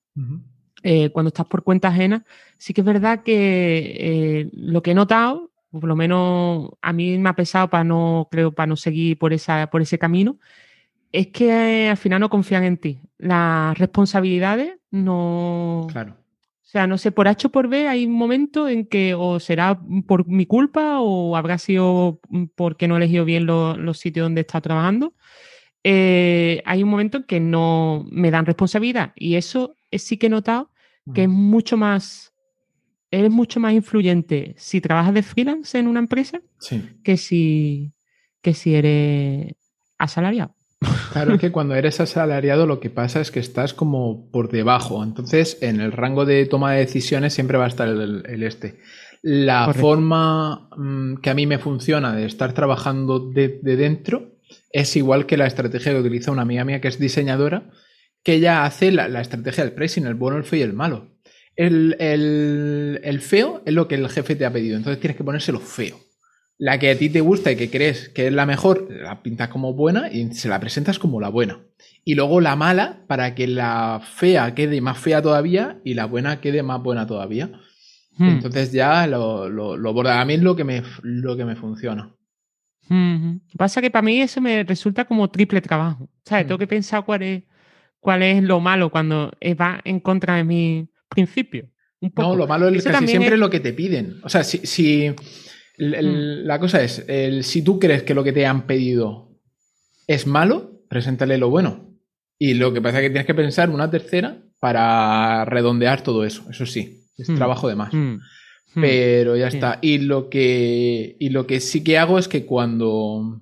[0.88, 2.24] eh, cuando estás por cuenta ajena,
[2.58, 7.30] sí que es verdad que lo que he notado, por lo menos a mí me
[7.30, 10.38] ha pesado para no, creo, para no seguir por, esa, por ese camino,
[11.12, 13.00] es que al final no confían en ti.
[13.18, 15.88] Las responsabilidades no.
[15.92, 16.14] Claro.
[16.68, 19.40] O sea, no sé, por H o por B hay un momento en que o
[19.40, 22.20] será por mi culpa o habrá sido
[22.56, 25.14] porque no he elegido bien los, sitios donde he estado trabajando.
[25.84, 30.30] Eh, hay un momento en que no me dan responsabilidad y eso sí que he
[30.30, 30.70] notado
[31.14, 32.34] que es mucho más,
[33.12, 36.42] eres mucho más influyente si trabajas de freelance en una empresa
[37.04, 37.94] que, si,
[38.42, 39.56] que si eres
[39.98, 40.58] asalariado.
[41.12, 45.04] Claro, es que cuando eres asalariado lo que pasa es que estás como por debajo.
[45.04, 48.78] Entonces, en el rango de toma de decisiones siempre va a estar el, este.
[49.24, 54.36] La forma mm, que a mí me funciona de estar trabajando de, dentro
[54.72, 57.72] es igual que la estrategia que utiliza una amiga mía que es diseñadora,
[58.28, 61.08] que ella hace la, estrategia del pricing, el bueno, el feo y el malo.
[61.56, 65.62] El, el feo es lo que el jefe te ha pedido, entonces tienes que ponérselo
[65.62, 65.98] feo
[66.58, 69.50] la que a ti te gusta y que crees que es la mejor, la pintas
[69.50, 71.60] como buena y se la presentas como la buena.
[72.04, 76.42] Y luego la mala para que la fea quede más fea todavía y la buena
[76.42, 77.52] quede más buena todavía.
[78.18, 78.30] Hmm.
[78.30, 80.20] Entonces ya lo, lo, borda.
[80.20, 82.14] A mí es lo que me, lo que me funciona.
[82.90, 83.38] Hmm.
[83.58, 86.10] Pasa que para mí eso me resulta como triple trabajo.
[86.26, 86.46] ¿Sabes?
[86.46, 86.48] Hmm.
[86.48, 87.44] Tengo que pensar cuál es,
[88.08, 91.68] cuál es lo malo cuando va en contra de mi principio.
[92.16, 94.22] No, lo malo es casi siempre lo que te piden.
[94.24, 95.14] O sea, si, si
[95.78, 96.46] Hmm.
[96.46, 97.06] La cosa es,
[97.46, 99.30] si tú crees que lo que te han pedido
[100.08, 101.86] es malo, preséntale lo bueno.
[102.40, 106.46] Y lo que pasa es que tienes que pensar una tercera para redondear todo eso.
[106.50, 107.36] Eso sí, es hmm.
[107.36, 107.94] trabajo de más.
[107.94, 108.18] Hmm.
[108.76, 109.80] Pero ya está.
[109.82, 111.16] Y lo que.
[111.20, 113.42] Y lo que sí que hago es que cuando.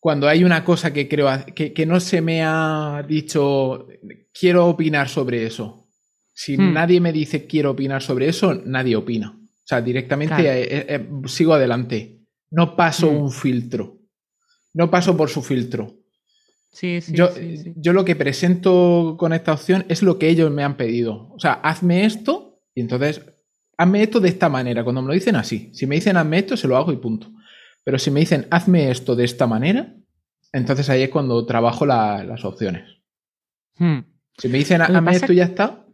[0.00, 3.86] Cuando hay una cosa que creo que, que no se me ha dicho.
[4.32, 5.88] Quiero opinar sobre eso.
[6.32, 6.72] Si Hmm.
[6.72, 9.36] nadie me dice quiero opinar sobre eso, nadie opina.
[9.38, 10.48] O sea, directamente Claro.
[10.50, 12.20] eh, eh, eh, sigo adelante.
[12.50, 13.16] No paso Hmm.
[13.24, 13.98] un filtro.
[14.72, 15.94] No paso por su filtro.
[16.72, 17.72] Sí, sí, yo, sí, sí.
[17.76, 21.28] yo lo que presento con esta opción es lo que ellos me han pedido.
[21.34, 23.20] O sea, hazme esto y entonces
[23.76, 24.82] hazme esto de esta manera.
[24.84, 27.30] Cuando me lo dicen así, si me dicen hazme esto, se lo hago y punto.
[27.84, 29.94] Pero si me dicen hazme esto de esta manera,
[30.52, 32.98] entonces ahí es cuando trabajo la- las opciones.
[33.78, 34.00] Hmm.
[34.38, 35.86] Si me dicen hazme esto y ya está,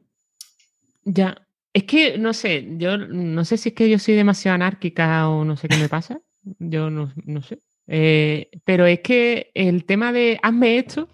[1.04, 1.42] Ya.
[1.72, 5.44] Es que, no sé, yo no sé si es que yo soy demasiado anárquica o
[5.44, 6.20] no sé qué me pasa.
[6.58, 7.60] Yo no, no sé.
[7.86, 11.08] Eh, pero es que el tema de hazme esto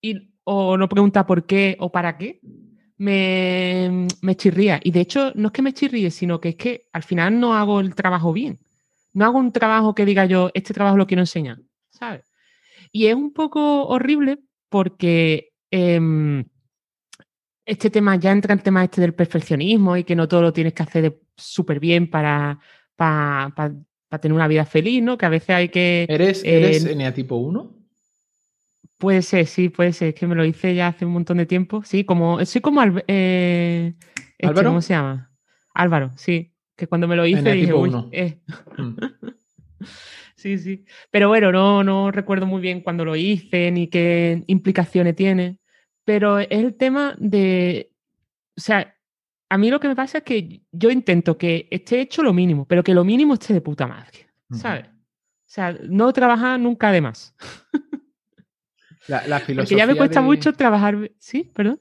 [0.00, 2.40] y, o no pregunta por qué o para qué,
[2.96, 4.80] me, me chirría.
[4.82, 7.54] Y de hecho, no es que me chirríe, sino que es que al final no
[7.54, 8.58] hago el trabajo bien.
[9.12, 11.58] No hago un trabajo que diga yo, este trabajo lo quiero enseñar,
[11.90, 12.30] ¿sabes?
[12.92, 16.44] Y es un poco horrible porque em,
[17.64, 20.74] este tema ya entra el tema este del perfeccionismo y que no todo lo tienes
[20.74, 22.58] que hacer súper bien para,
[22.96, 23.74] para, para-
[24.08, 25.16] para tener una vida feliz, ¿no?
[25.16, 26.04] Que a veces hay que...
[26.08, 27.76] ¿eres, eh, eres eneatipo 1?
[28.98, 30.08] Puede ser, sí, puede ser.
[30.08, 31.82] Es que me lo hice ya hace un montón de tiempo.
[31.84, 32.44] Sí, como...
[32.44, 32.82] Soy como...
[33.06, 33.94] Eh,
[34.36, 34.70] este, ¿Álvaro?
[34.70, 35.32] ¿Cómo se llama?
[35.74, 36.52] Álvaro, sí.
[36.80, 38.40] Que cuando me lo hice dije, uy, eh,
[38.78, 38.96] Mm.
[40.34, 40.86] Sí, sí.
[41.10, 45.58] Pero bueno, no, no recuerdo muy bien cuándo lo hice ni qué implicaciones tiene.
[46.04, 47.92] Pero es el tema de.
[48.56, 48.96] O sea,
[49.50, 52.64] a mí lo que me pasa es que yo intento que esté hecho lo mínimo,
[52.66, 54.28] pero que lo mínimo esté de puta madre.
[54.50, 54.86] ¿Sabes?
[54.86, 57.34] O sea, no trabajar nunca de más.
[59.08, 61.10] La, la Porque filosofía ya me cuesta de- mucho trabajar.
[61.18, 61.50] ¿Sí?
[61.54, 61.78] ¿Perdón?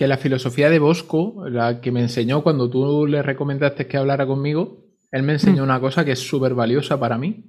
[0.00, 4.26] Que la filosofía de Bosco, la que me enseñó cuando tú le recomendaste que hablara
[4.26, 5.64] conmigo, él me enseñó Mm.
[5.66, 7.44] una cosa que es súper valiosa para mí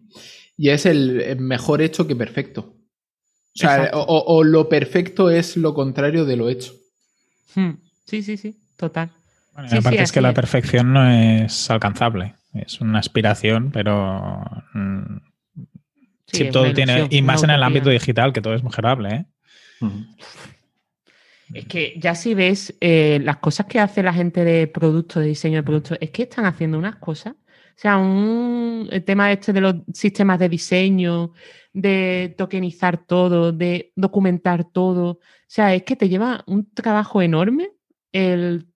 [0.58, 2.74] y es el, el mejor hecho que perfecto.
[2.74, 4.02] O sea, Exacto.
[4.02, 6.74] o, o- o lo perfecto es lo contrario de lo hecho.
[7.56, 7.72] Hmm.
[8.06, 8.54] Sí, sí, sí.
[8.76, 9.12] Total.
[9.54, 12.36] Bueno, y Sí, es que la perfección no es alcanzable.
[12.54, 14.42] Es una aspiración, pero
[14.74, 15.20] mm,
[16.28, 17.08] Sí, es todo tiene.
[17.12, 19.26] Y más en el ámbito digital, que todo es mejorable, ¿eh?
[21.54, 25.28] Es que ya si ves eh, las cosas que hace la gente de producto, de
[25.28, 27.34] diseño de productos, es que están haciendo unas cosas.
[27.34, 31.34] O sea, un, el tema este de los sistemas de diseño,
[31.74, 35.12] de tokenizar todo, de documentar todo.
[35.12, 37.72] O sea, es que te lleva un trabajo enorme
[38.12, 38.68] el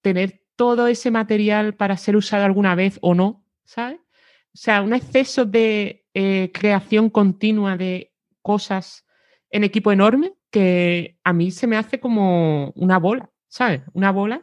[0.00, 3.98] tener todo ese material para ser usado alguna vez o no, ¿sabes?
[3.98, 9.04] O sea, un exceso de eh, creación continua de cosas
[9.50, 13.82] en equipo enorme que a mí se me hace como una bola, ¿sabes?
[13.92, 14.42] Una bola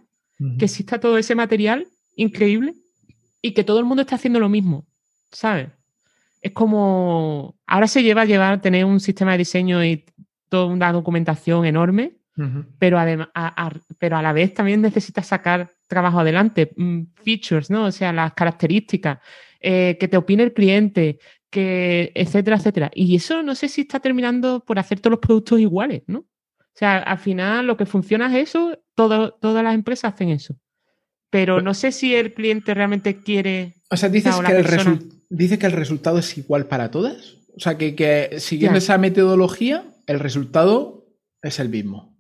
[0.60, 2.74] que exista todo ese material increíble
[3.42, 4.86] y que todo el mundo está haciendo lo mismo,
[5.32, 5.70] ¿sabes?
[6.42, 10.06] Es como, ahora se lleva a llevar tener un sistema de diseño y
[10.50, 12.18] toda una documentación enorme,
[12.80, 13.30] pero, además,
[13.98, 17.86] pero a la vez también necesitas sacar trabajo adelante, mm, features, ¿no?
[17.86, 19.20] O sea, las características,
[19.62, 21.20] eh, que te opine el cliente,
[21.56, 22.92] que etcétera, etcétera.
[22.94, 26.20] Y eso no sé si está terminando por hacer todos los productos iguales, ¿no?
[26.20, 30.56] O sea, al final lo que funciona es eso, todo- todas las empresas hacen eso.
[31.30, 33.76] Pero no sé si el cliente realmente quiere...
[33.90, 35.00] O sea, dices o que, el persona.
[35.60, 37.38] que el resultado es igual para todas.
[37.56, 38.80] O sea, que, que siguiendo Ya.
[38.80, 41.06] esa metodología, el resultado
[41.42, 42.18] es el mismo.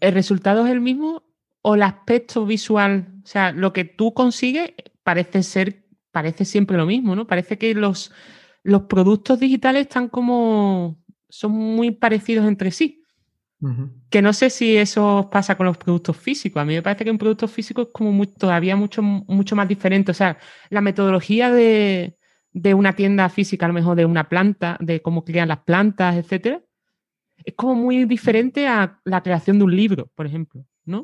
[0.00, 1.22] ¿El resultado es el mismo
[1.62, 3.08] o el aspecto visual?
[3.24, 7.26] O sea, lo que tú consigues parece ser, parece siempre lo mismo, ¿no?
[7.26, 8.12] Parece que los,
[8.64, 10.98] los productos digitales están como,
[11.28, 13.02] son muy parecidos entre sí.
[14.10, 16.60] Que no sé si eso pasa con los productos físicos.
[16.60, 19.68] A mí me parece que un producto físico es como muy- todavía mucho, mucho más
[19.68, 20.10] diferente.
[20.10, 20.36] O sea,
[20.68, 22.16] la metodología de,
[22.52, 26.16] de una tienda física, a lo mejor de una planta, de cómo crean las plantas,
[26.16, 26.60] etcétera,
[27.44, 31.02] es como muy diferente a la creación de un libro, por ejemplo, ¿no?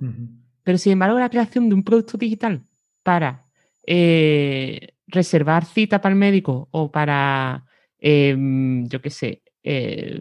[0.62, 2.62] Pero sin embargo, la creación de un producto digital
[3.02, 3.46] para
[3.86, 7.64] eh, reservar cita para el médico o para,
[7.98, 8.36] eh,
[8.88, 10.18] yo qué sé, eh,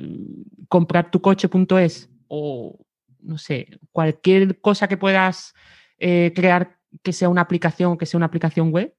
[0.67, 2.77] comprar tu coche.es o,
[3.21, 5.53] no sé, cualquier cosa que puedas
[5.97, 8.93] eh, crear que sea una aplicación, que sea una aplicación web,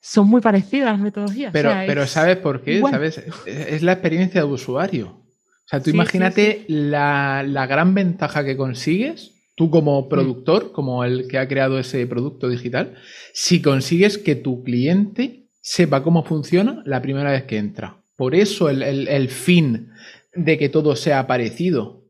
[0.00, 1.52] son muy parecidas las metodologías.
[1.52, 2.80] Pero, O sea, pero es- ¿sabes por qué?
[2.90, 3.18] ¿Sabes?
[3.46, 5.08] Es la experiencia de usuario.
[5.08, 9.70] O sea, tú Sí, sí, imagínate La, la gran ventaja que consigues, tú Mm.
[9.70, 12.94] como productor, como el que ha creado ese producto digital,
[13.32, 17.96] si consigues que tu cliente sepa cómo funciona la primera vez que entra.
[18.16, 19.90] Por eso el, el- el fin
[20.34, 22.02] de que todo sea parecido.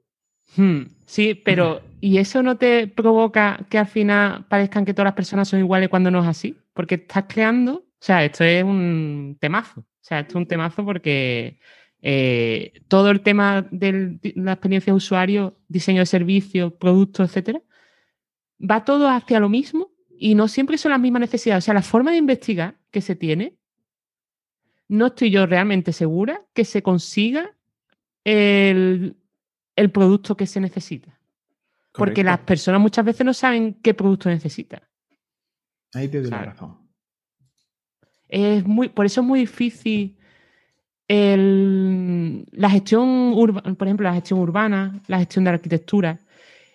[0.57, 5.15] Hmm, sí, pero ¿y eso no te provoca que al final parezcan que todas las
[5.15, 6.57] personas son iguales cuando no es así?
[6.73, 9.81] Porque estás creando, o sea, esto es un temazo.
[9.81, 11.59] O sea, esto es un temazo porque
[12.07, 17.63] eh, todo el tema de la experiencia de usuario, diseño de servicios, productos, etcétera,
[18.61, 21.65] va todo hacia lo mismo y no siempre son las mismas necesidades.
[21.65, 23.57] O sea, la forma de investigar que se tiene,
[24.87, 27.57] no estoy yo realmente segura que se consiga
[28.23, 29.17] el,
[29.75, 31.19] el producto que se necesita.
[31.93, 34.83] Porque las personas muchas veces no saben qué producto necesitan.
[35.95, 36.77] Ahí te doy la razón.
[38.29, 40.19] Es muy, por eso es muy difícil
[41.09, 46.21] el, la gestión, por ejemplo, la gestión urbana, la gestión de arquitectura.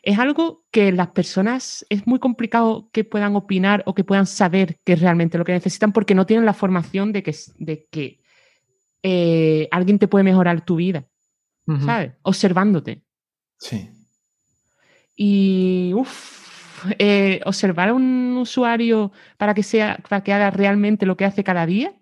[0.01, 4.77] Es algo que las personas es muy complicado que puedan opinar o que puedan saber
[4.85, 8.21] qué es realmente lo que necesitan porque no tienen la formación de que, de que
[9.03, 11.05] eh, alguien te puede mejorar tu vida.
[11.85, 12.13] ¿sabes?
[12.23, 13.03] Observándote.
[13.59, 13.91] Sí.
[15.15, 21.15] Y, uff, eh, observar a un usuario para que, sea, para que haga realmente lo
[21.15, 21.93] que hace cada día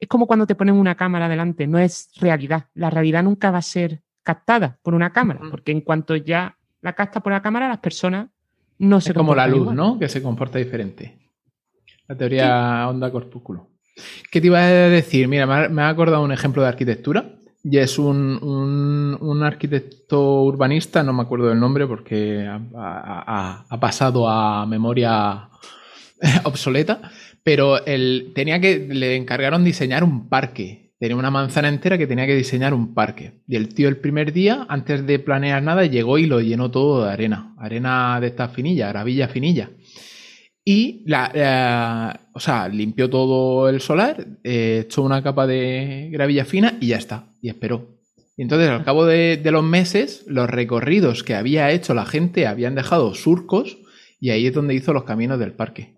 [0.00, 2.66] es como cuando te ponen una cámara delante, no es realidad.
[2.74, 6.92] La realidad nunca va a ser captada por una cámara, porque en cuanto ya la
[6.92, 8.28] capta por la cámara, las personas
[8.78, 9.98] no se Es como la luz, ¿no?
[9.98, 11.18] Que se comporta diferente.
[12.06, 13.70] La teoría onda corpúsculo.
[14.30, 15.26] ¿Qué te iba a decir?
[15.28, 21.12] Mira, me ha acordado un ejemplo de arquitectura y es un, un, arquitecto urbanista, no
[21.12, 25.48] me acuerdo del nombre porque ha, pasado a memoria
[26.44, 27.10] obsoleta,
[27.48, 30.92] pero él tenía que, le encargaron diseñar un parque.
[30.98, 33.40] Tenía una manzana entera que tenía que diseñar un parque.
[33.48, 37.06] Y el tío el primer día, antes de planear nada, llegó y lo llenó todo
[37.06, 37.54] de arena.
[37.56, 39.70] Arena de esta finilla, gravilla finilla.
[40.62, 46.44] Y la, eh, o sea, limpió todo el solar, eh, echó una capa de gravilla
[46.44, 47.30] fina y ya está.
[47.40, 47.96] Y esperó.
[48.36, 52.74] Y entonces, al cabo de, los meses, los recorridos que había hecho la gente habían
[52.74, 53.78] dejado surcos
[54.20, 55.96] y ahí es donde hizo los caminos del parque.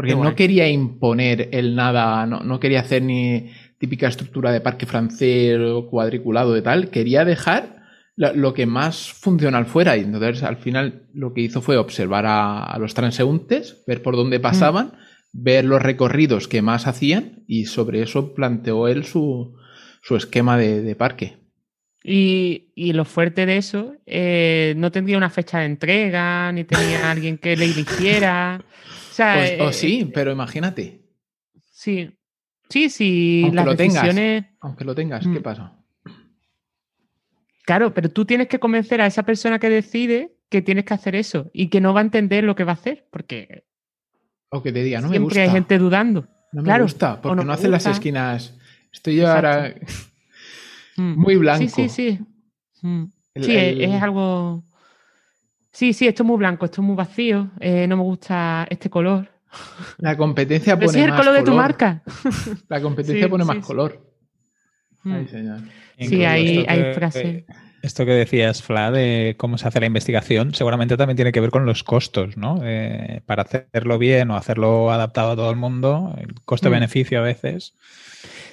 [0.00, 4.86] Porque no quería imponer el nada, no, no, quería hacer ni típica estructura de parque
[4.86, 7.80] francés o cuadriculado de tal, quería dejar
[8.16, 9.96] lo que más funcional fuera.
[9.96, 14.40] Y entonces al final lo que hizo fue observar a, los transeúntes, ver por dónde
[14.40, 15.42] pasaban, mm.
[15.42, 19.54] ver los recorridos que más hacían y sobre eso planteó él su,
[20.10, 21.38] esquema de, parque.
[22.02, 27.38] Y, lo fuerte de eso, eh, no tendría una fecha de entrega, ni tenía alguien
[27.38, 28.64] que le hiciera.
[29.20, 31.02] O, sea, o, eh, sí, pero imagínate.
[31.70, 32.10] Sí,
[32.68, 33.42] sí, sí.
[33.44, 34.16] Aunque lo tengas,
[34.60, 35.42] aunque lo tengas, ¿qué mm.
[35.42, 35.76] pasa?
[37.64, 41.14] Claro, pero tú tienes que convencer a esa persona que decide que tienes que hacer
[41.14, 43.64] eso y que no va a entender lo que va a hacer, porque.
[44.48, 45.34] O que te diga, no me gusta.
[45.34, 46.26] Siempre hay gente dudando.
[46.52, 48.56] No me gusta, porque no, hace las esquinas.
[48.92, 49.74] Estoy yo ahora
[50.96, 51.20] mm.
[51.20, 51.68] muy blanco.
[51.68, 52.18] Sí, sí, sí.
[52.82, 53.04] Mm.
[53.36, 54.64] sí, es algo.
[55.72, 57.50] Sí, sí, esto es muy blanco, esto es muy vacío.
[57.60, 59.28] Eh, no me gusta este color.
[59.98, 62.02] La competencia pone es el color, de tu marca.
[62.68, 64.00] La competencia pone más color.
[65.02, 65.12] Mm.
[65.12, 65.60] Ay, señor.
[65.98, 67.44] Sí, hay, hay frases.
[67.82, 71.50] Esto que decías, Fla, de cómo se hace la investigación, seguramente también tiene que ver
[71.50, 72.60] con los costos, ¿no?
[72.62, 77.74] Eh, para hacerlo bien o hacerlo adaptado a todo el mundo, el coste-beneficio a veces.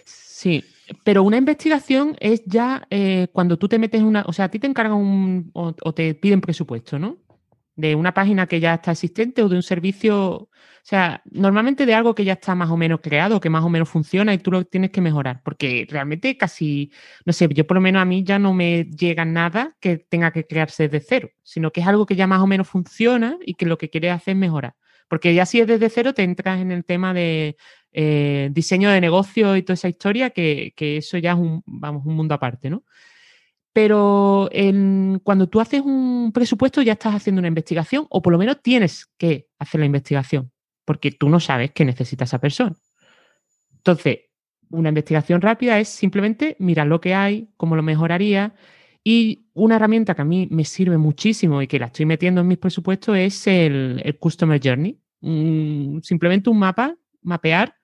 [0.06, 0.64] Sí,
[1.04, 4.24] pero una investigación es ya eh, cuando tú te metes una.
[4.28, 5.52] O sea, a ti te encargan un.
[5.54, 7.18] o, te piden presupuesto, ¿no?
[7.76, 10.50] De una página que ya está existente o de un servicio
[10.88, 13.68] o sea, normalmente de algo que ya está más o menos creado, que más o
[13.68, 16.94] menos funciona y tú lo tienes que mejorar, porque realmente casi,
[17.26, 20.32] no sé, yo por lo menos a mí ya no me llega nada que tenga
[20.32, 23.56] que crearse desde cero, sino que es algo que ya más o menos funciona y
[23.56, 24.76] que lo que quieres hacer es mejorar.
[25.10, 27.58] Porque ya si es desde cero te entras en el tema de
[28.00, 32.16] eh, diseño de negocio y toda esa historia, que, eso ya es un, vamos, un
[32.16, 32.84] mundo aparte, ¿no?
[33.74, 34.50] Pero
[35.24, 39.06] cuando tú haces un presupuesto ya estás haciendo una investigación o por lo menos tienes
[39.18, 40.52] que hacer la investigación
[40.88, 42.76] porque tú no sabes qué necesita esa persona.
[43.76, 44.20] Entonces,
[44.70, 48.56] una investigación rápida es simplemente mirar lo que hay, cómo lo mejoraría.
[49.04, 52.48] Y una herramienta que a mí me sirve muchísimo y que la estoy metiendo en
[52.48, 54.98] mis presupuestos es el, Customer Journey.
[56.04, 57.77] simplemente un mapa, mapear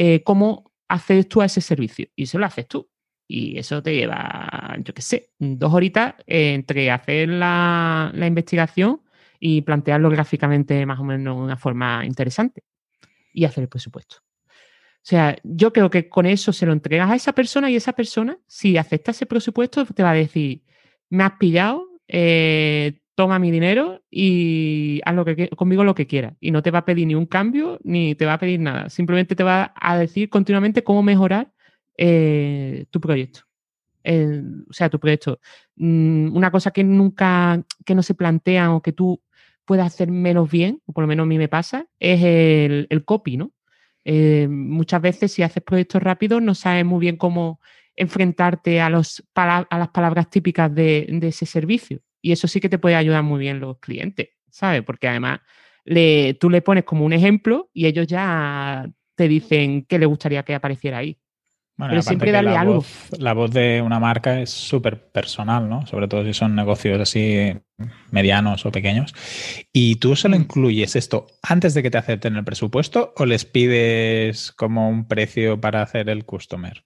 [0.00, 2.06] eh, cómo haces tú a ese servicio.
[2.14, 2.88] Y eso lo haces tú.
[3.26, 9.02] Y eso te lleva, yo qué sé, dos horitas entre hacer la, la investigación
[9.40, 12.62] y plantearlo gráficamente más o menos de una forma interesante
[13.32, 14.18] y hacer el presupuesto.
[14.18, 17.92] O sea, yo creo que con eso se lo entregas a esa persona y esa
[17.92, 20.62] persona, si acepta ese presupuesto, te va a decir,
[21.10, 26.34] me has pillado, eh, toma mi dinero y haz lo que, conmigo lo que quieras.
[26.38, 28.90] Y no te va a pedir ni un cambio ni te va a pedir nada.
[28.90, 31.50] Simplemente te va a decir continuamente cómo mejorar
[31.96, 33.40] eh, tu proyecto.
[34.04, 35.40] o sea, tu proyecto.
[35.74, 39.20] Mm, una cosa que nunca, que no se plantea o que tú
[39.64, 43.36] puedas hacer menos bien, o por lo menos a mí me pasa, es el, copy,
[43.36, 43.50] ¿no?
[44.04, 47.58] Eh, muchas veces si haces proyectos rápidos no sabes muy bien cómo
[47.96, 51.98] enfrentarte a, los, a las palabras típicas de, ese servicio.
[52.20, 54.82] Y eso sí que te puede ayudar muy bien los clientes, ¿sabes?
[54.82, 55.40] Porque además
[55.84, 60.42] le, tú le pones como un ejemplo y ellos ya te dicen qué le gustaría
[60.42, 61.18] que apareciera ahí.
[61.76, 62.74] Pero siempre darle la algo.
[62.74, 65.86] Voz, la voz de una marca es súper personal, ¿no?
[65.86, 67.52] Sobre todo si son negocios así
[68.10, 69.14] medianos o pequeños.
[69.72, 70.40] ¿Y tú solo mm.
[70.40, 75.60] incluyes esto antes de que te acepten el presupuesto o les pides como un precio
[75.60, 76.82] para hacer el customer?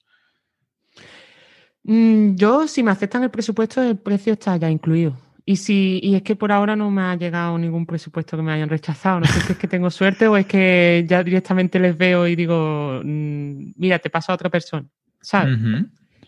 [1.84, 5.16] Mm, yo, si me aceptan el presupuesto, el precio está ya incluido.
[5.44, 8.52] Y si y es que por ahora no me ha llegado ningún presupuesto que me
[8.52, 9.20] hayan rechazado.
[9.20, 12.36] No sé si es que tengo suerte o es que ya directamente les veo y
[12.36, 14.86] digo, mm, mira, te paso a otra persona.
[15.20, 15.58] ¿Sabes?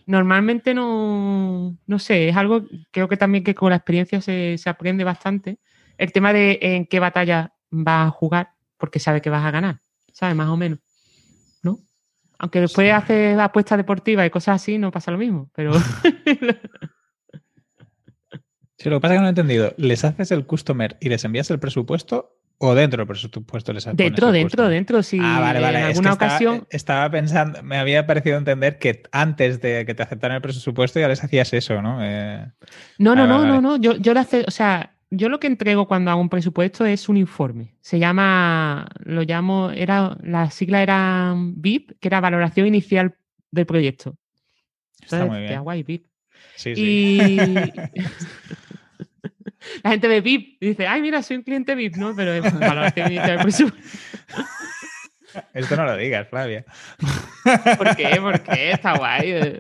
[0.07, 4.69] Normalmente no, no sé, es algo, creo que también que con la experiencia se, se
[4.69, 5.59] aprende bastante.
[5.97, 9.81] El tema de en qué batalla vas a jugar, porque sabe que vas a ganar,
[10.13, 10.37] ¿sabes?
[10.37, 10.81] Más o menos.
[12.45, 15.73] Aunque después haces apuestas deportivas y cosas así, no pasa lo mismo, pero...
[18.77, 19.73] Sí, lo que pasa es que no he entendido.
[19.79, 23.97] ¿Les haces el customer y les envías el presupuesto o dentro del presupuesto les haces
[23.97, 25.03] Dentro, dentro, dentro.
[25.03, 25.79] Si ah, vale, vale.
[25.79, 26.67] en alguna ocasión.
[26.69, 31.09] Estaba, pensando, me había parecido entender que antes de que te aceptaran el presupuesto ya
[31.09, 32.01] les hacías eso, ¿no?
[32.03, 32.47] Eh,
[32.99, 33.77] no, no, no, no, no.
[33.77, 37.09] Yo, yo lo hace, o sea, yo lo que entrego cuando hago un presupuesto es
[37.09, 37.75] un informe.
[37.81, 43.17] Se llama, lo llamo, era, la sigla era VIP, que era valoración inicial
[43.51, 44.17] del proyecto.
[45.01, 45.63] Está muy bien.
[45.63, 46.07] guay, VIP.
[46.57, 47.19] Sí, sí.
[49.83, 52.15] la gente ve VIP y dice, ay, mira, soy un cliente VIP, ¿no?
[52.15, 53.39] Pero es valoración inicial
[55.53, 56.65] Esto no lo digas, Flavia.
[57.79, 58.21] ¿Por qué?
[58.21, 58.73] ¿Por qué?
[58.73, 59.31] Está guay.
[59.33, 59.59] Eh,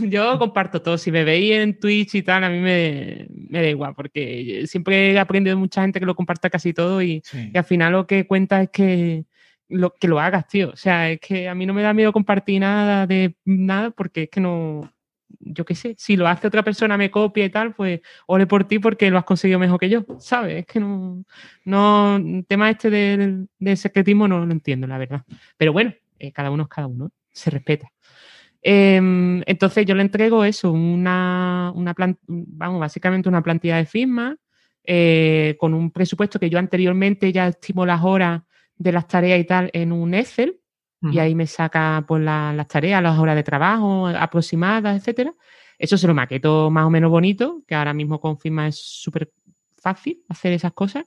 [0.08, 0.98] Yo comparto todo.
[0.98, 5.12] Si me veis en Twitch y tal, a mí me, me da igual, porque siempre
[5.12, 8.06] he aprendido de mucha gente que lo comparta casi todo y, y al final lo
[8.06, 9.24] que cuenta es que
[9.68, 10.70] lo, que lo hagas, tío.
[10.70, 14.24] O sea, es que a mí no me da miedo compartir nada de nada porque
[14.24, 14.92] es que no,
[15.52, 18.64] yo qué sé, si lo hace otra persona, me copia y tal, pues ole por
[18.64, 20.60] ti porque lo has conseguido mejor que yo, ¿sabes?
[20.60, 21.24] Es que no,
[21.64, 25.22] no, tema este del, secretismo no lo entiendo, la verdad.
[25.56, 27.90] Pero bueno, eh, cada uno es cada uno, se respeta.
[28.62, 31.94] Em, entonces yo le entrego eso, una, una
[32.26, 34.36] vamos, básicamente una plantilla de firmas
[34.84, 38.42] eh, con un presupuesto que yo anteriormente ya estimo las horas
[38.76, 40.60] de las tareas y tal en un Excel
[41.12, 45.32] y ahí me saca pues, las tareas, las horas de trabajo aproximadas, etcétera.
[45.78, 49.30] Eso se lo maqueto más o menos bonito, que ahora mismo con Figma es súper
[49.76, 51.06] fácil hacer esas cosas.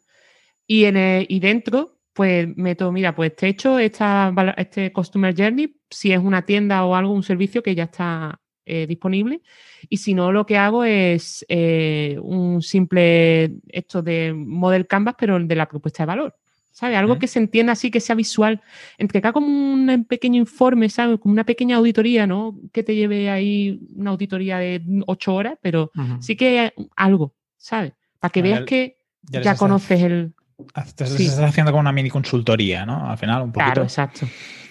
[0.67, 5.75] Y, en y dentro, pues meto, mira, pues te he hecho esta, este Customer Journey,
[5.89, 9.41] si es una tienda o algo, un servicio que ya está eh, disponible.
[9.89, 15.39] Y si no, lo que hago es eh, un simple, esto de Model Canvas, pero
[15.39, 16.35] de la propuesta de valor.
[16.71, 16.97] ¿Sabes?
[16.97, 18.61] Algo que se entienda así, que sea visual,
[18.97, 21.19] entregar como un pequeño informe, ¿sabes?
[21.19, 22.57] Como una pequeña auditoría, ¿no?
[22.71, 27.93] Que te lleve ahí una auditoría de ocho horas, pero sí que algo, ¿sabes?
[28.19, 30.33] Para que veas que ya, conoces el...
[30.75, 33.09] Estás, estás haciendo como una mini consultoría, ¿no?
[33.09, 33.65] Al final, un poquito.
[33.65, 34.27] Claro, exacto.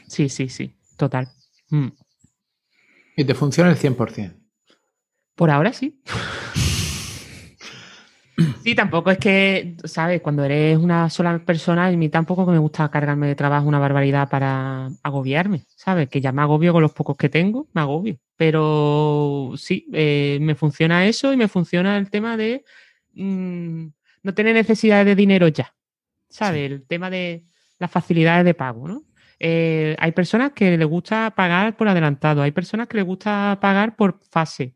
[0.06, 1.28] Sí, sí, sí, total.
[1.70, 1.88] Mm.
[3.16, 4.34] Y te funciona el 100%.
[5.34, 6.00] Por ahora sí.
[8.62, 10.20] Sí, tampoco es que, ¿sabes?
[10.20, 14.28] Cuando eres una sola persona, a mí tampoco me gusta cargarme de trabajo una barbaridad
[14.28, 16.08] para agobiarme, ¿sabes?
[16.08, 18.16] Que ya me agobio con los pocos que tengo, me agobio.
[18.36, 22.64] Pero sí, eh, me funciona eso y me funciona el tema de
[23.14, 23.86] mm,
[24.22, 25.74] no tener necesidad de dinero ya,
[26.28, 26.70] ¿sabes?
[26.70, 27.44] El tema de
[27.80, 29.02] las facilidades de pago, ¿no?
[29.40, 33.96] Eh, hay personas que les gusta pagar por adelantado, hay personas que les gusta pagar
[33.96, 34.74] por fase,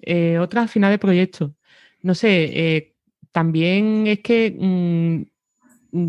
[0.00, 1.54] eh, otras al final de proyecto.
[2.02, 2.91] No sé,
[3.32, 6.08] también es que mm, mm,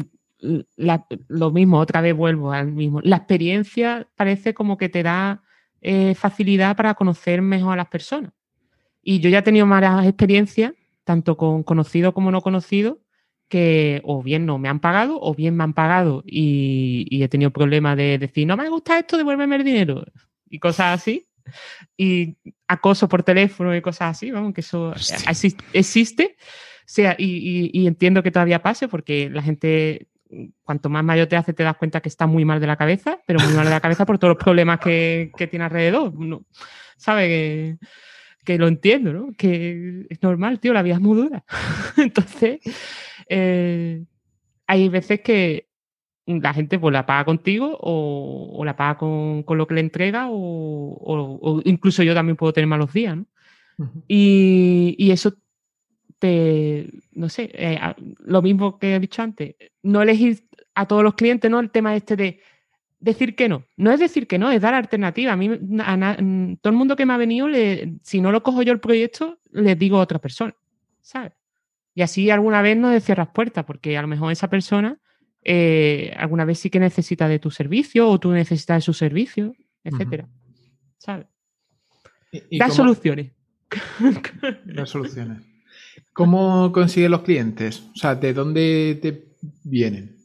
[1.29, 2.99] lo mismo, otra vez vuelvo al mismo.
[3.01, 5.41] La experiencia parece como que te da
[5.81, 8.33] eh, facilidad para conocer mejor a las personas.
[9.01, 12.99] Y yo ya he tenido malas experiencias, tanto con conocido como no conocido,
[13.47, 17.51] que o bien no me han pagado o bien me han pagado y, he tenido
[17.51, 20.05] problemas de decir, no me gusta esto, devuélveme el dinero
[20.49, 21.27] y cosas así.
[21.97, 24.93] Y acoso por teléfono y cosas así, vamos, que eso
[25.73, 26.35] existe
[26.85, 30.07] sea, y, entiendo que todavía pase porque la gente,
[30.63, 33.19] cuanto más mayor te hace, te das cuenta que está muy mal de la cabeza,
[33.25, 36.13] pero muy mal de la cabeza por todos los problemas que, tiene alrededor.
[36.13, 36.45] No,
[36.97, 37.77] ¿Sabe?
[38.45, 39.31] Que, lo entiendo, ¿no?
[39.37, 41.43] Que es normal, tío, la vida es muy dura.
[41.97, 42.59] Entonces,
[43.29, 44.03] eh,
[44.67, 45.67] hay veces que
[46.25, 51.61] la gente pues la paga contigo o, la paga con, lo que le entrega o,
[51.65, 53.25] incluso yo también puedo tener malos días, ¿no?
[54.07, 55.33] y, eso
[57.13, 57.79] no sé, eh,
[58.19, 61.59] lo mismo que he dicho antes, no elegir a todos los clientes, ¿no?
[61.59, 62.39] El tema este de
[62.99, 63.65] decir que no.
[63.77, 65.33] No es decir que no, es dar alternativa.
[65.33, 65.49] A mí,
[66.61, 69.39] todo el mundo que me ha venido, le, si no lo cojo yo el proyecto,
[69.51, 70.55] les digo a otra persona,
[71.01, 71.33] ¿sabes?
[71.95, 74.99] Y así alguna vez no cierras puertas, porque a lo mejor esa persona
[75.43, 79.53] eh, alguna vez sí que necesita de tu servicio o tú necesitas de su servicio,
[79.83, 80.27] etcétera.
[80.97, 81.27] ¿Sabes?
[82.51, 83.31] da soluciones.
[84.65, 85.52] Da soluciones.
[86.13, 87.83] ¿Cómo consigues los clientes?
[87.93, 90.15] O sea, ¿de dónde te vienen?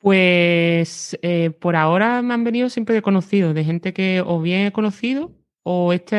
[0.00, 4.66] Pues eh, por ahora me han venido siempre de conocidos, de gente que o bien
[4.66, 5.32] he conocido
[5.62, 6.16] o este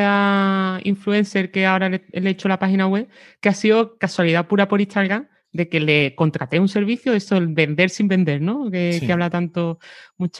[0.84, 3.08] influencer que ahora le, he hecho la página web,
[3.40, 7.48] que ha sido casualidad pura por Instagram, de que le contraté un servicio, eso el
[7.48, 8.70] vender sin vender, ¿no?
[8.70, 9.78] Que, habla tanto,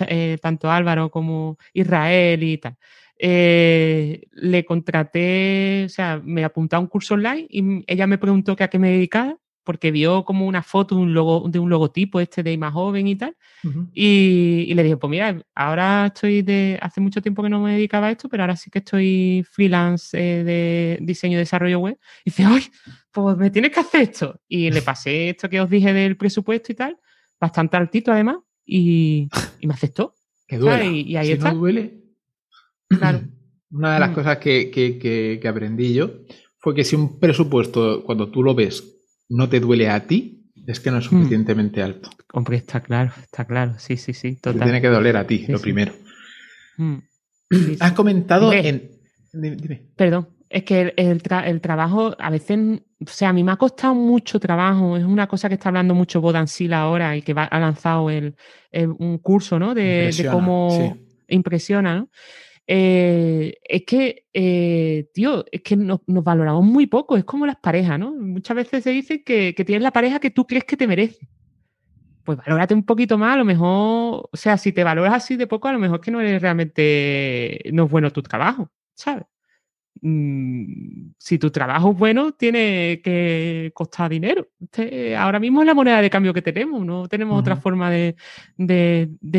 [0.09, 2.77] eh, tanto Álvaro como Israel y tal.
[3.25, 8.57] Eh, le contraté, o sea, me apunté a un curso online y ella me preguntó
[8.57, 11.71] que a qué me dedicaba porque vio como una foto de un, logo, de un
[11.71, 13.37] logotipo este de más joven y tal.
[13.95, 18.09] y, le dije, pues mira, ahora estoy de, hace mucho tiempo que no me dedicaba
[18.09, 21.99] a esto, pero ahora sí que estoy freelance eh, de diseño y desarrollo web.
[22.25, 22.65] Y dice, ay,
[23.13, 24.41] pues me tienes que hacer esto.
[24.49, 26.99] Y le pasé esto que os dije del presupuesto y tal,
[27.41, 29.29] bastante altito además, y,
[29.63, 30.17] me aceptó.
[30.49, 30.89] Que duele.
[30.91, 31.53] Y, ahí está.
[31.53, 32.02] No duele.
[32.99, 33.21] Claro.
[33.71, 34.15] Una de las mm.
[34.15, 36.11] cosas que, que aprendí yo
[36.63, 38.85] fue que si un presupuesto, cuando tú lo ves
[39.29, 41.17] no te duele a ti, es que no es hmm.
[41.17, 42.11] suficientemente alto.
[42.33, 43.75] Hombre, está claro, está claro.
[43.79, 44.37] Sí, sí, sí.
[44.37, 44.59] Total.
[44.59, 45.93] Te tiene que doler a ti, lo primero.
[46.75, 47.01] Hmm.
[47.81, 48.91] Has comentado en.
[49.31, 51.21] Dime, Perdón, es que el,
[51.61, 52.59] trabajo a veces,
[52.99, 54.97] o sea, a mí me ha costado mucho trabajo.
[54.97, 58.37] Es una cosa que está hablando mucho Bodansila ahora y que ha lanzado el,
[58.73, 59.75] un curso, ¿no?
[59.75, 60.97] De, cómo
[61.29, 62.09] impresiona, ¿no?
[62.67, 67.99] Eh, es que, eh, tío, es que nos, valoramos muy poco, es como las parejas,
[67.99, 68.13] ¿no?
[68.13, 71.29] Muchas veces se dice que, tienes la pareja que tú crees que te merece.
[72.25, 75.49] Pues valórate un poquito más, a lo mejor, o sea, si te valoras así de
[75.49, 79.25] poco, a lo mejor que no eres realmente, no es bueno tu trabajo, ¿sabes?
[80.01, 84.49] Mm, si tu trabajo es bueno, tiene que costar dinero.
[85.17, 88.17] ahora mismo es la moneda de cambio que tenemos, no tenemos otra forma de,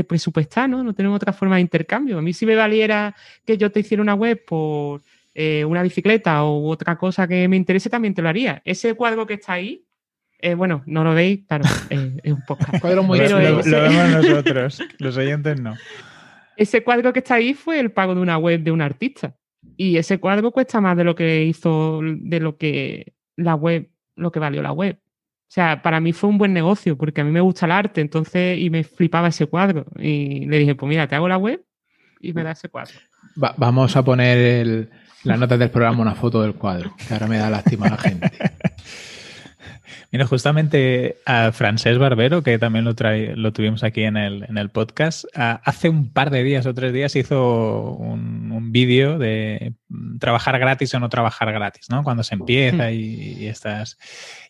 [0.07, 0.83] presupuestar, ¿no?
[0.83, 2.17] No tenemos otra forma de intercambio.
[2.19, 5.01] A mí si me valiera que yo te hiciera una web por
[5.35, 8.61] eh, una bicicleta o otra cosa que me interese, también te lo haría.
[8.63, 9.83] Ese cuadro que está ahí,
[10.39, 12.65] eh, bueno, no lo veis, claro, eh, es un poco.
[12.81, 15.75] Cuadro muy lo, lo, vemos nosotros, los oyentes no.
[16.55, 19.35] Ese cuadro que está ahí fue el pago de una web de un artista.
[19.77, 24.31] Y ese cuadro cuesta más de lo que hizo, de lo que la web, lo
[24.31, 24.99] que valió la web.
[24.99, 28.01] O sea, para mí fue un buen negocio porque a mí me gusta el arte,
[28.01, 29.85] entonces, y me flipaba ese cuadro.
[29.97, 31.63] Y le dije, pues mira, te hago la web
[32.19, 32.93] y me da ese cuadro.
[33.35, 34.89] vamos a poner el,
[35.23, 37.97] las notas del programa una foto del cuadro, que ahora me da lástima a la
[37.97, 38.31] gente.
[40.13, 42.93] Mira, justamente a Francés Barbero, que también lo,
[43.35, 46.93] lo tuvimos aquí en el, en el podcast, hace un par de días o tres
[46.93, 49.73] días hizo un, vídeo de
[50.19, 52.03] trabajar gratis o no trabajar gratis, ¿no?
[52.03, 53.97] Cuando se empieza y, y estás...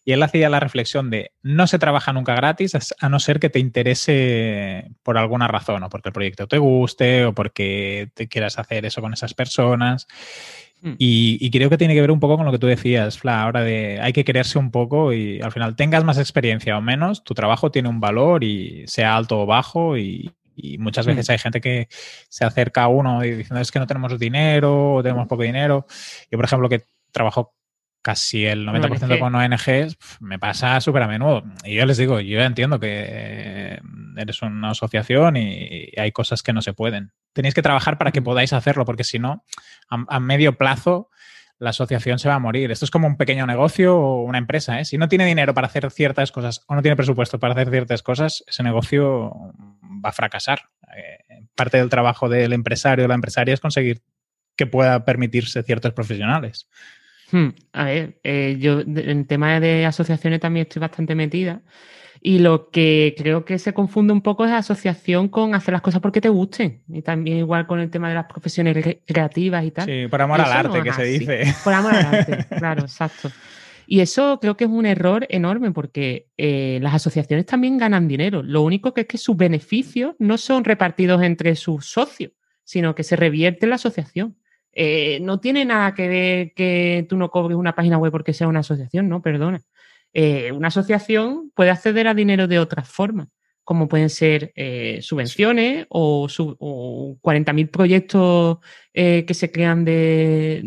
[0.05, 3.49] Y él hacía la reflexión de no se trabaja nunca gratis a no ser que
[3.49, 8.59] te interese por alguna razón, o porque el proyecto te guste, o porque te quieras
[8.59, 10.07] hacer eso con esas personas.
[10.83, 10.95] Mm.
[10.97, 13.61] Y, creo que tiene que ver un poco con lo que tú decías, Fla, ahora
[13.61, 17.33] de hay que quererse un poco y al final tengas más experiencia o menos, tu
[17.33, 20.31] trabajo tiene un valor y sea alto o bajo y,
[20.77, 21.31] muchas veces mm.
[21.31, 21.87] hay gente que
[22.29, 25.87] se acerca a uno y diciendo es que no tenemos dinero o tenemos poco dinero.
[26.29, 27.55] Yo, por ejemplo, que trabajo
[28.03, 31.43] casi el 90% con ONGs, me pasa súper a menudo.
[31.63, 33.79] Y yo les digo, yo entiendo que
[34.15, 38.21] eres una asociación y hay cosas que no se pueden tenéis que trabajar para que
[38.21, 39.43] podáis hacerlo, porque si no,
[39.89, 41.09] a, medio plazo
[41.59, 42.71] la asociación se va a morir.
[42.71, 44.79] Esto es como un pequeño negocio o una empresa.
[44.79, 44.85] ¿eh?
[44.85, 48.03] Si no tiene dinero para hacer ciertas cosas o no tiene presupuesto para hacer ciertas
[48.03, 49.31] cosas, ese negocio
[50.03, 50.63] va a fracasar.
[50.95, 54.01] Eh, parte del trabajo del empresario o la empresaria es conseguir
[54.57, 56.67] que pueda permitirse ciertos profesionales.
[57.33, 61.63] Hmm, a ver, eh, yo en tema de asociaciones también estoy bastante metida.
[62.21, 65.81] Y lo que creo que se confunde un poco es la asociación con hacer las
[65.81, 66.83] cosas porque te gusten.
[66.87, 69.85] Y también igual con el tema de las profesiones creativas y tal.
[69.85, 71.55] Sí, por amor al arte, que se dice.
[71.63, 73.31] Por amor al arte, claro, exacto.
[73.87, 78.43] Y eso creo que es un error enorme porque eh, las asociaciones también ganan dinero.
[78.43, 82.31] Lo único que es que sus beneficios no son repartidos entre sus socios,
[82.63, 84.37] sino que se revierte en la asociación.
[84.73, 88.47] Eh, no tiene nada que ver que tú no cobres una página web porque sea
[88.47, 89.61] una asociación, no, perdona.
[90.13, 93.27] Eh, una asociación puede acceder a dinero de otras formas.
[93.63, 98.57] Como pueden ser eh, subvenciones o, 40.000 proyectos
[98.93, 100.61] eh, que se crean de,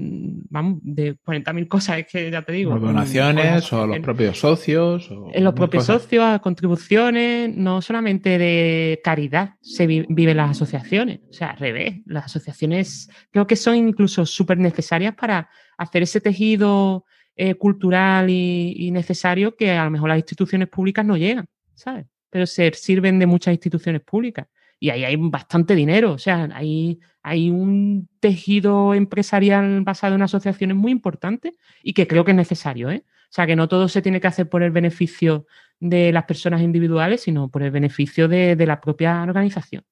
[0.48, 2.78] vamos, de 40.000 cosas, es que ya te digo.
[2.78, 5.10] donaciones o los propios socios.
[5.32, 11.50] en los propios socios, contribuciones, no solamente de caridad se viven las asociaciones, o sea,
[11.50, 17.04] al revés, las asociaciones creo que son incluso súper necesarias para hacer ese tejido
[17.36, 22.06] eh, cultural y necesario que a lo mejor las instituciones públicas no llegan, ¿sabes?
[22.36, 24.46] Pero se sirven de muchas instituciones públicas.
[24.78, 30.76] Y ahí hay bastante dinero, o sea, hay, hay un tejido empresarial basado en asociaciones
[30.76, 32.90] muy importante y que creo que es necesario.
[32.90, 33.04] ¿eh?
[33.06, 35.46] O sea, que no todo se tiene que hacer por el beneficio
[35.80, 39.86] de las personas individuales, sino por el beneficio de, la propia organización.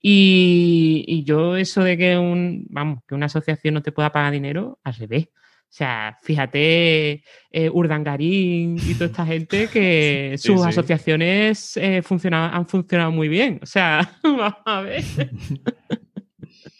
[0.00, 4.30] Y, y, yo eso de que un, vamos, que una asociación no te pueda pagar
[4.32, 5.30] dinero, al revés.
[5.68, 12.02] O sea, fíjate, eh, Urdangarín y toda esta gente que sus asociaciones eh,
[12.32, 13.60] han funcionado muy bien.
[13.62, 15.04] O sea, vamos a ver.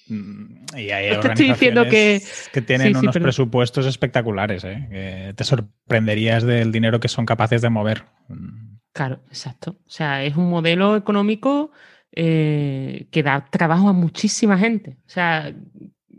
[0.09, 2.23] Mm, y hay te estoy diciendo que,
[2.53, 4.89] que tienen unos presupuestos espectaculares, ¿eh?
[4.91, 8.05] que te sorprenderías del dinero que son capaces de mover.
[8.93, 9.79] Claro, exacto.
[9.87, 11.71] O sea, es un modelo económico
[12.11, 14.97] eh, que da trabajo a muchísima gente.
[15.07, 15.55] O sea,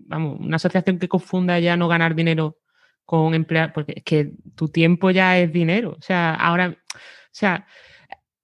[0.09, 2.57] vamos, una asociación que confunda ya no ganar dinero
[3.05, 5.95] con emplear, porque es que tu tiempo ya es dinero.
[5.97, 6.97] O sea, ahora, o
[7.31, 7.65] sea,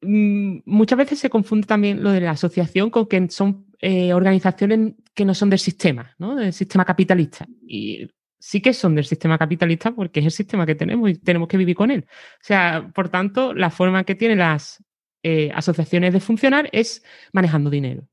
[0.01, 4.93] mm, muchas veces se confunde también lo de la asociación con que son eh, organizaciones
[5.13, 6.35] que no son del sistema, ¿no?
[6.35, 7.45] Del sistema capitalista.
[7.67, 8.09] Y
[8.39, 11.57] sí que son del sistema capitalista porque es el sistema que tenemos y tenemos que
[11.57, 12.05] vivir con él.
[12.07, 14.83] O sea, por tanto, la forma que tienen las
[15.23, 17.03] eh, asociaciones de funcionar es
[17.33, 18.07] manejando dinero.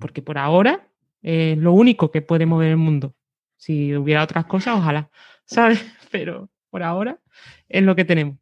[0.00, 0.88] Porque por ahora
[1.24, 3.14] es lo único que puede mover el mundo.
[3.56, 5.10] Si hubiera otras cosas, ojalá,
[5.46, 5.84] ¿sabes?
[6.10, 7.18] Pero por ahora
[7.68, 8.38] es lo que tenemos.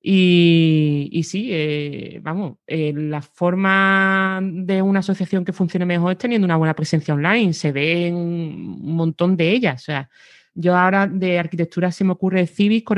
[0.00, 6.18] Y, y sí, eh, vamos, eh, la forma de una asociación que funcione mejor es
[6.18, 7.52] teniendo una buena presencia online.
[7.52, 9.82] Se ven un montón de ellas.
[9.82, 10.08] O sea,
[10.54, 12.88] yo ahora de arquitectura se me ocurre Civic,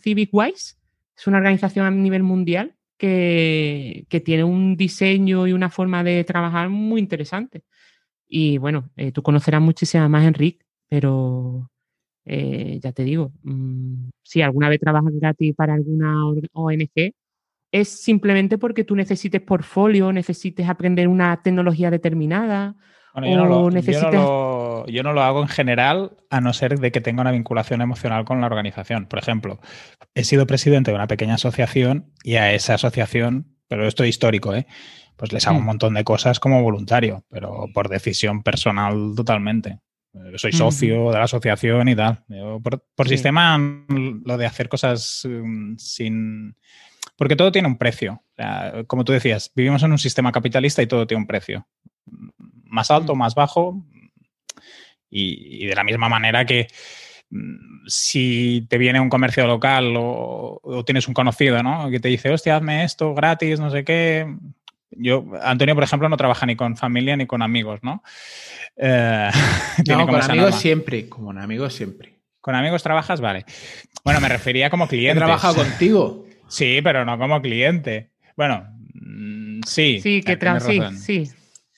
[0.00, 0.76] Civic Wise.
[1.16, 6.24] Es una organización a nivel mundial que, que, tiene un diseño y una forma de
[6.24, 7.62] trabajar muy interesante.
[8.28, 11.70] Y bueno, eh, tú conocerás muchísimas más, Enrique, pero
[12.24, 17.12] eh, ya te digo, mm, si alguna vez trabajas gratis para alguna ONG,
[17.70, 22.76] es simplemente porque tú necesites portfolio, necesites aprender una tecnología determinada.
[23.16, 27.22] yo, no lo, yo, no lo, hago en general, a no ser de que tenga
[27.22, 29.06] una vinculación emocional con la organización.
[29.06, 29.60] Por ejemplo,
[30.14, 34.54] he sido presidente de una pequeña asociación y a esa asociación, pero esto es histórico,
[34.54, 34.66] ¿eh?
[35.16, 35.66] Pues les hago un mm.
[35.66, 39.80] montón de cosas como voluntario, pero por decisión personal totalmente.
[40.12, 42.24] Yo soy socio de la asociación y tal.
[42.94, 46.56] por, sistema, lo de hacer cosas mm, sin...
[47.16, 48.22] Porque todo tiene un precio.
[48.86, 51.66] como tú decías, vivimos en un sistema capitalista y todo tiene un precio.
[52.64, 53.18] Más alto, mm.
[53.18, 53.84] más bajo.
[55.10, 56.66] Y, de la misma manera que
[57.86, 61.90] si te viene un comercio local o, o, tienes un conocido, ¿no?
[61.90, 64.26] Que te dice, hostia, hazme esto gratis, no sé qué
[64.96, 68.02] yo, Antonio, por ejemplo, no trabaja ni con familia ni con amigos, ¿no?
[68.76, 69.30] Eh,
[69.88, 72.14] no, con amigos siempre, con amigos siempre.
[72.40, 73.20] ¿Con amigos trabajas?
[73.20, 73.46] Vale.
[74.04, 75.12] Bueno, me refería como cliente.
[75.12, 76.26] He trabajado contigo.
[76.48, 78.10] Sí, pero no como cliente.
[78.36, 80.00] Bueno, mm, sí.
[80.02, 81.30] Sí, que sí, sí.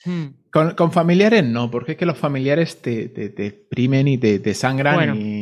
[0.03, 0.27] Hmm.
[0.51, 5.36] Con, familiares no, porque es que los familiares te, te, exprimen y te, sangran y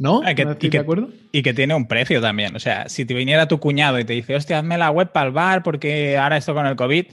[0.00, 0.22] ¿No?
[0.24, 1.10] Ah, y, que, de acuerdo?
[1.30, 2.56] y que tiene un precio también.
[2.56, 5.26] O sea, si te viniera tu cuñado y te dice, hostia, hazme la web para
[5.26, 7.04] el bar porque ahora esto con el COVID,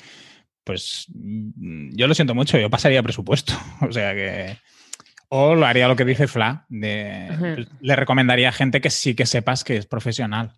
[0.64, 3.54] pues mm, yo lo siento mucho, yo pasaría presupuesto.
[3.82, 4.58] O sea que.
[5.28, 9.26] O lo haría lo que dice Fla, de, le recomendaría a gente que sí que
[9.26, 10.54] sepas que es profesional.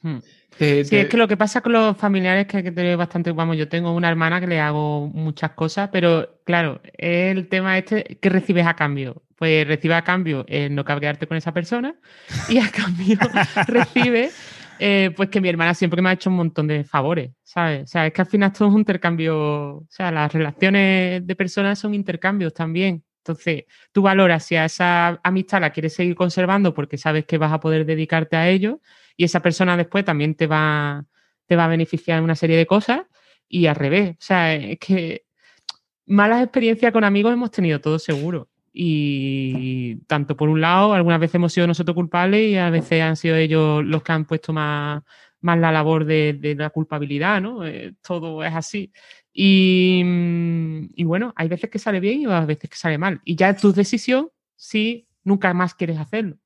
[0.00, 0.20] Hmm.
[0.58, 3.68] sí, es que lo que pasa con los familiares es que tengo bastante, vamos, yo
[3.68, 8.66] tengo una hermana que le hago muchas cosas, pero claro, el tema este que recibes
[8.66, 11.96] a cambio pues recibe a cambio el no cabrearte con esa persona
[12.48, 13.18] y a cambio
[13.66, 14.30] recibe
[14.78, 17.82] eh, pues que mi hermana siempre me ha hecho un montón de favores, ¿sabes?
[17.82, 21.34] O sea, es que al final todo es un intercambio, o sea, las relaciones de
[21.34, 23.02] personas son intercambios también.
[23.18, 27.52] Entonces, tú valoras si a esa amistad la quieres seguir conservando porque sabes que vas
[27.52, 28.80] a poder dedicarte a ello
[29.16, 31.04] y esa persona después también te va,
[31.46, 33.00] te va a beneficiar en una serie de cosas
[33.48, 34.12] y al revés.
[34.12, 35.24] O sea, es que
[36.06, 38.51] malas experiencias con amigos hemos tenido todos seguro.
[38.72, 43.16] Y tanto por un lado, algunas veces hemos sido nosotros culpables y a veces han
[43.16, 45.02] sido ellos los que han puesto más,
[45.42, 47.66] más la labor de, la culpabilidad, ¿no?
[47.66, 48.90] Eh, todo es así.
[49.32, 53.20] Y, mm, y, bueno, hay veces que sale bien y hay veces que sale mal.
[53.24, 56.36] Y ya es tu decisión si nunca más quieres hacerlo.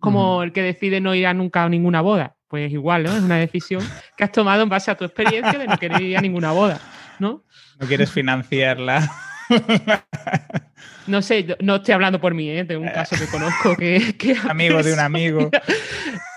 [0.00, 2.36] Como el que decide no ir a nunca a ninguna boda.
[2.48, 3.16] pues igual, ¿no?
[3.16, 3.82] Es una decisión
[4.16, 6.80] que has tomado en base a tu experiencia de no querer ir a ninguna boda,
[7.18, 7.44] ¿no?
[7.78, 9.08] No quieres financiarla.
[11.06, 12.64] No sé, no estoy hablando por mí, ¿eh?
[12.64, 14.14] de un caso que conozco que...
[14.48, 15.50] amigo de un amigo.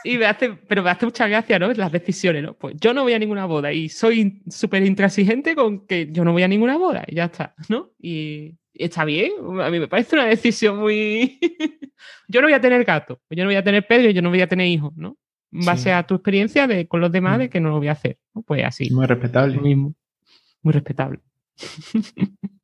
[0.06, 1.72] Y me hace, pero me hace mucha gracia, ¿no?
[1.72, 2.56] Las decisiones, ¿no?
[2.56, 6.34] Pues yo no voy a ninguna boda y soy súper intransigente con que yo no
[6.34, 7.92] voy a ninguna boda y ya está, ¿no?
[8.02, 11.40] Y, está bien, a mí me parece una decisión muy...
[12.28, 14.42] yo no voy a tener gato, yo no voy a tener Pedro yo no voy
[14.42, 15.18] a tener hijos, ¿no?
[15.54, 17.50] En base a tu experiencia de, con los demás de mm.
[17.50, 18.42] que no lo voy a hacer, ¿no?
[18.42, 18.90] Pues así.
[18.92, 19.58] Muy respetable.
[19.58, 21.20] Muy respetable.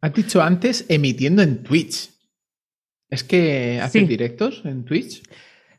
[0.00, 2.10] Has dicho antes emitiendo en Twitch.
[3.10, 5.22] ¿Es que haces directos en Twitch?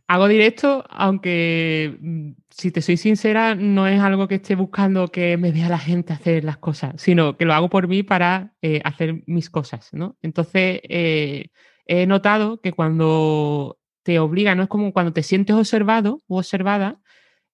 [0.08, 5.38] Hago directo, aunque mm, si te soy sincera, no es algo que esté buscando que
[5.38, 8.82] me vea la gente hacer las cosas, sino que lo hago por mí para eh,
[8.84, 10.18] hacer mis cosas, ¿no?
[10.22, 11.48] Entonces, eh,
[11.86, 17.00] he notado que cuando te obliga, no es como cuando te sientes observado o observada,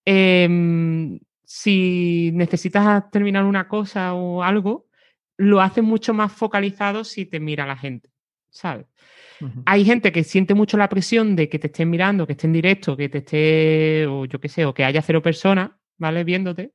[0.05, 4.87] em, si necesitas terminar una cosa o algo,
[5.38, 8.10] lo hace mucho más focalizado si te mira la gente,
[8.50, 8.88] ¿sabes?
[9.66, 12.54] Hay gente que siente mucho la presión de que te estén mirando, que esté en
[12.54, 16.24] directo, que te esté, o yo qué sé, o que haya cero personas, ¿vale?
[16.24, 16.74] Viéndote.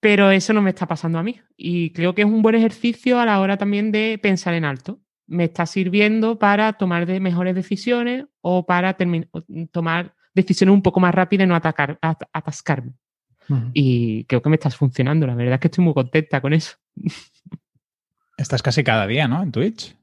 [0.00, 1.38] Pero eso no me está pasando a mí.
[1.56, 5.00] Y creo que es un buen ejercicio a la hora también de pensar en alto.
[5.26, 8.96] Me está sirviendo para tomar de mejores decisiones o para
[9.70, 12.94] tomar decisiones un poco más rápidas y no atacar, atascarme.
[13.74, 15.26] Y creo que me estás funcionando.
[15.26, 16.76] La verdad es que estoy muy contenta con eso.
[18.36, 19.42] Estás casi cada día, ¿no?
[19.42, 19.94] En Twitch.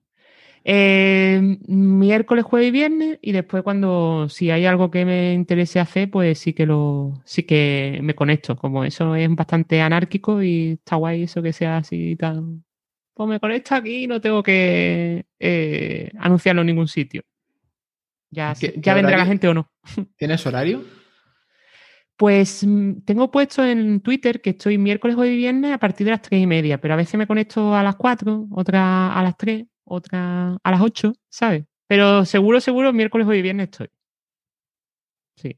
[0.69, 3.19] Eh, miércoles, jueves y viernes.
[3.21, 7.43] Y después, cuando si hay algo que me interese hacer, pues sí que lo, sí
[7.43, 8.57] que me conecto.
[8.57, 12.65] Como eso es bastante anárquico y está guay eso que sea así tan.
[13.13, 17.23] Pues me conecto aquí y no tengo que eh, anunciarlo en ningún sitio.
[18.29, 19.71] Ya, ya vendrá la gente o no.
[20.17, 20.83] ¿Tienes horario?
[22.17, 26.21] Pues mm, tengo puesto en Twitter que estoy miércoles, y viernes a partir de las
[26.21, 29.65] tres y media, pero a veces me conecto a las cuatro, otra a las tres,
[29.85, 31.65] otra a las ocho, ¿sabes?
[31.87, 33.89] Pero seguro, seguro, miércoles, y viernes estoy.
[35.35, 35.57] Sí,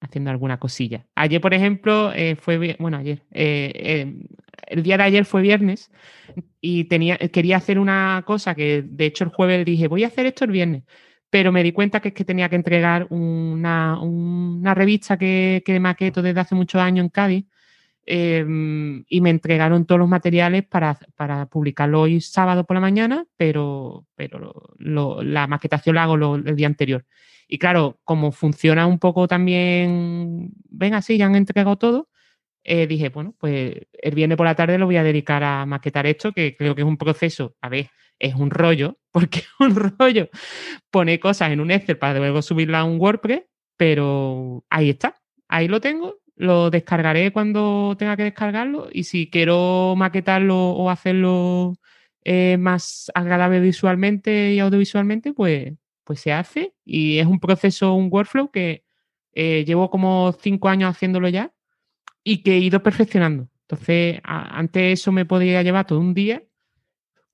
[0.00, 1.06] haciendo alguna cosilla.
[1.16, 4.14] Ayer, por ejemplo, eh, fue, bueno, ayer, eh, eh,
[4.68, 5.90] el día de ayer fue viernes
[6.60, 10.26] y tenía, quería hacer una cosa que, de hecho, el jueves dije, voy a hacer
[10.26, 10.84] esto el viernes
[11.30, 13.98] pero me di cuenta que es que tenía que entregar una,
[14.74, 17.46] revista que, que, maqueto desde hace muchos años en Cádiz
[18.06, 20.98] em, y me entregaron todos los materiales para,
[21.50, 27.04] publicarlo hoy sábado por la mañana, pero, pero la maquetación la hago el día anterior.
[27.46, 32.08] Y claro, como funciona un poco también, ven así, ya han entregado todo,
[32.64, 36.06] eh, dije, bueno, pues el viernes por la tarde lo voy a dedicar a maquetar
[36.06, 37.88] esto, que creo que es un proceso, a ver,
[38.18, 40.28] es un rollo, porque un rollo
[40.90, 43.42] pone cosas en un Excel para luego subirla a un WordPress,
[43.76, 49.94] pero ahí está, ahí lo tengo, lo descargaré cuando tenga que descargarlo y si quiero
[49.96, 51.78] maquetarlo o hacerlo
[52.24, 55.72] eh, más agradable visualmente y audiovisualmente, pues,
[56.04, 58.84] pues se hace y es un proceso, un workflow que
[59.32, 61.52] eh, llevo como cinco años haciéndolo ya
[62.24, 63.48] y que he ido perfeccionando.
[63.62, 66.42] Entonces, antes eso me podía llevar todo un día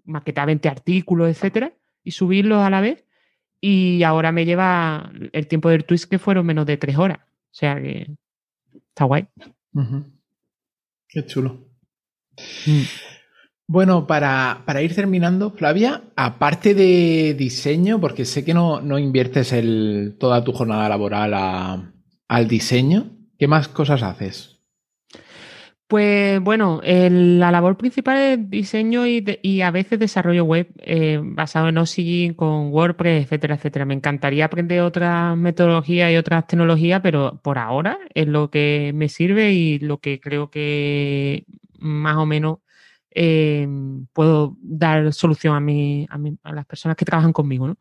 [0.05, 3.05] maquetar 20 artículos, etcétera, y subirlos a la vez.
[3.61, 7.18] Y ahora me lleva el tiempo del twist que fueron menos de tres horas.
[7.20, 8.11] O sea que
[8.88, 9.26] está guay.
[11.09, 11.66] Qué chulo.
[12.66, 12.82] Mm.
[13.66, 20.16] Bueno, para, ir terminando, Flavia, aparte de diseño, porque sé que no, no inviertes el,
[20.20, 21.32] toda tu jornada laboral
[22.28, 24.53] al diseño, ¿qué más cosas haces?
[25.95, 31.78] Pues bueno, la labor principal es diseño y, a veces desarrollo web eh, basado en
[31.78, 33.84] OSI con WordPress, etcétera, etcétera.
[33.84, 39.09] Me encantaría aprender otras metodologías y otras tecnologías, pero por ahora es lo que me
[39.09, 41.47] sirve y lo que creo que
[41.78, 42.59] más o menos
[43.12, 43.68] eh,
[44.12, 47.72] puedo dar solución a, mi, a, las personas que trabajan conmigo.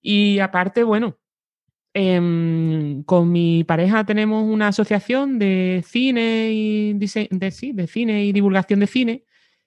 [0.00, 1.16] Y aparte, bueno,
[1.92, 8.86] Em, con mi pareja tenemos una asociación de cine y de, cine y divulgación de
[8.86, 9.24] cine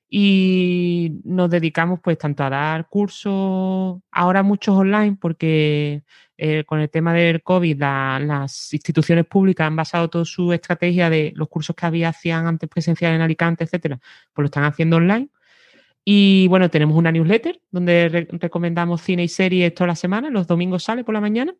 [0.09, 6.03] y nos dedicamos pues tanto a dar cursos, ahora muchos online porque
[6.37, 11.33] eh, con el tema del COVID las instituciones públicas han basado toda su estrategia de
[11.35, 13.99] los cursos que había hacían antes presencial en Alicante, etcétera,
[14.33, 15.29] pues lo están haciendo online.
[16.05, 20.83] Y bueno, tenemos una newsletter donde recomendamos cine y series toda la semana, los domingos
[20.83, 21.55] sale por la mañana.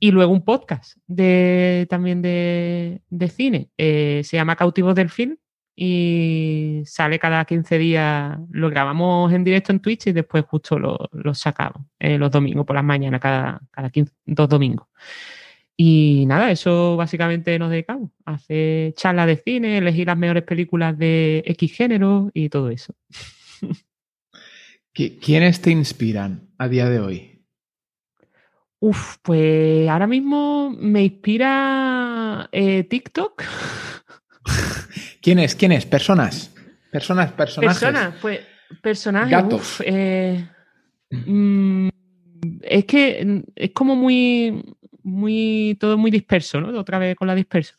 [0.00, 3.00] Y luego un podcast de, también de,
[3.34, 3.70] cine.
[3.76, 5.36] Eh, se llama Cautivos del Film
[5.74, 8.38] y sale cada 15 días.
[8.50, 10.98] Lo grabamos en directo en Twitch y después justo lo,
[11.34, 13.90] sacamos eh, los domingos por las mañanas, cada, cada
[14.26, 14.88] dos domingos.
[15.80, 18.10] Y nada, eso básicamente nos dedicamos.
[18.24, 22.94] Hacer charlas de cine, elegir las mejores películas de X género y todo eso.
[24.92, 27.37] ¿Quiénes te inspiran a día de hoy?
[28.80, 33.42] Uf, pues ahora mismo me inspira eh, TikTok.
[35.20, 35.54] ¿Quiénes?
[35.56, 35.84] ¿Quiénes?
[35.86, 36.54] Personas.
[36.90, 37.78] Personas, personajes.
[37.78, 38.40] Personas, pues
[38.80, 39.30] personajes.
[39.30, 39.82] Gatos.
[39.84, 40.48] Eh,
[41.10, 41.88] mm,
[42.62, 44.62] es que es como muy
[45.08, 46.78] muy, todo muy disperso, ¿no?
[46.78, 47.74] Otra vez con la disperso.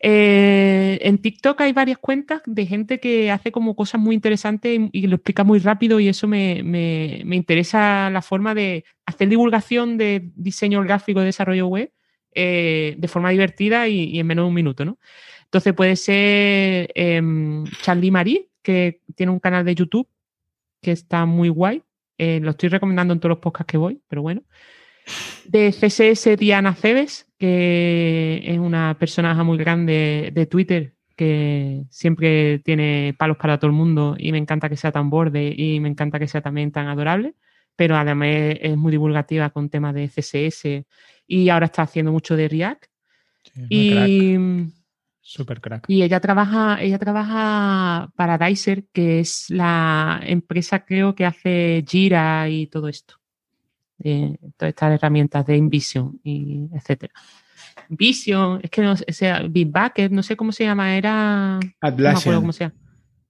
[0.00, 5.06] Eh, en TikTok hay varias cuentas de gente que hace como cosas muy interesantes y,
[5.06, 6.58] lo explica muy rápido y eso me,
[7.30, 11.92] interesa la forma de hacer divulgación de diseño gráfico de desarrollo web
[12.34, 14.98] eh, de forma divertida y, en menos de un minuto, ¿no?
[15.44, 20.08] Entonces puede ser em, Charlie Marie, que tiene un canal de YouTube
[20.80, 21.82] que está muy guay.
[22.18, 24.42] Eh, lo estoy recomendando en todos los podcasts que voy, pero bueno
[25.44, 33.14] de CSS Diana Cebes, que es una personaje muy grande de Twitter que siempre tiene
[33.18, 36.18] palos para todo el mundo y me encanta que sea tan borde y me encanta
[36.18, 37.34] que sea también tan adorable,
[37.76, 40.84] pero además es muy divulgativa con temas de CSS
[41.26, 42.84] y ahora está haciendo mucho de React.
[43.68, 44.36] y
[45.24, 45.84] Super crack.
[45.86, 52.48] Y ella trabaja, ella trabaja para Dicer, que es la empresa creo que hace Jira
[52.48, 53.21] y todo esto
[54.56, 57.12] todas estas herramientas de InVision y etcétera.
[57.88, 61.58] Vision, es que no sé, sea, Bitbucket, no sé cómo se llama, era.
[61.80, 62.34] Atlassian.
[62.34, 62.74] No cómo se llama.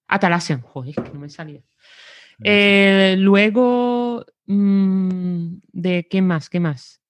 [0.09, 1.61] Atlassian, joder, es que no me salía.
[2.45, 6.49] Eh, luego, mm, ¿de qué más?
[6.49, 7.01] ¿Qué más?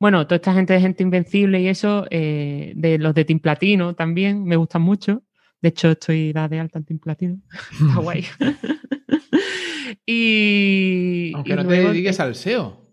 [0.00, 3.94] Bueno, toda esta gente de gente invencible y eso, eh, de los de Team Platino
[3.94, 5.22] también, me gustan mucho.
[5.60, 7.38] De hecho, estoy la de alta en Team Platino.
[7.72, 8.24] Está guay.
[10.06, 11.32] y.
[11.34, 12.87] Aunque no te dediques al SEO.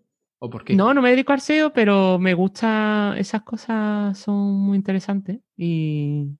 [0.75, 6.37] No, no me dedico al SEO, pero me gusta, esas cosas son muy interesantes y,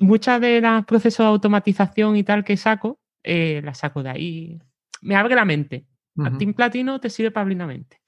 [0.00, 4.58] muchas de los procesos de automatización y tal que saco, eh, las saco de ahí.
[5.02, 5.86] Me abre la mente.
[6.16, 8.00] Uh Team Platino te sirve para abrir la mente.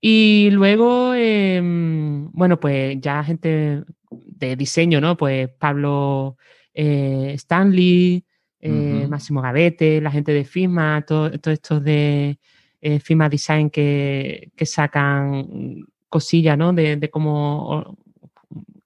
[0.00, 5.16] Y luego, em, bueno, pues ya gente de diseño, ¿no?
[5.16, 6.36] Pues Pablo
[6.74, 8.24] eh, Stanley,
[8.60, 12.38] eh, Máximo Gavete, la gente de Figma, todo, todo esto de
[12.80, 16.72] eh, Fima Design que, sacan cosillas, ¿no?
[16.72, 17.96] De, cómo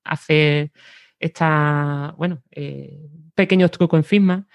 [0.02, 0.72] hacer
[1.18, 2.98] esta, bueno, eh,
[3.34, 4.46] pequeños trucos en Figma.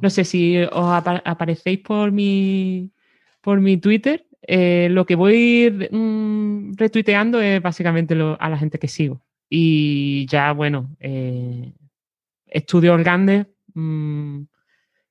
[0.00, 2.90] No sé si os aparecéis por mi,
[3.40, 4.26] por mi Twitter.
[4.42, 9.22] Eh, lo que voy mm, retuiteando es básicamente a la gente que sigo.
[9.48, 10.96] Y ya, bueno,
[12.46, 14.42] estudios grandes, mm,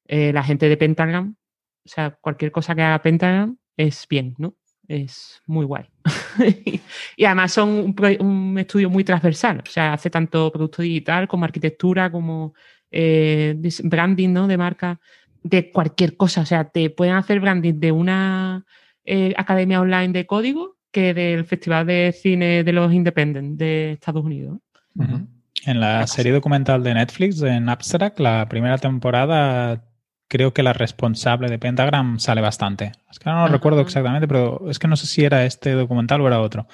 [0.08, 1.36] la gente de Pentagram,
[1.84, 4.56] o sea, cualquier cosa que haga Pentagram, es bien, ¿no?
[4.88, 5.86] Es muy guay.
[7.18, 12.12] y además son un, estudio muy transversal, o sea, hace tanto producto digital como arquitectura,
[12.12, 12.54] como
[12.90, 14.48] eh, branding, ¿no?
[14.48, 15.00] De marca,
[15.44, 18.66] de cualquier cosa, o sea, te pueden hacer branding de una
[19.06, 24.24] eh, academia online de código que del Festival de Cine de los Independent de Estados
[24.24, 24.60] Unidos.
[25.66, 29.84] En la serie documental de Netflix, en Abstract, la primera temporada
[30.32, 32.94] creo que la responsable de Pentagram sale bastante.
[33.12, 36.22] Es que no lo recuerdo exactamente, pero es que no sé si era este documental
[36.22, 36.68] o era otro.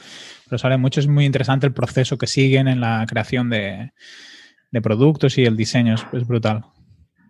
[0.48, 3.94] Pero sale mucho, es muy interesante el proceso que siguen en la creación de,
[4.84, 6.66] productos y el diseño, es, brutal.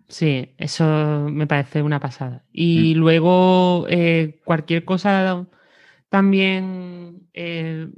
[0.06, 2.44] Sí, eso me parece una pasada.
[2.52, 2.98] Y mm.
[2.98, 5.46] luego eh, cualquier cosa
[6.10, 7.88] también eh,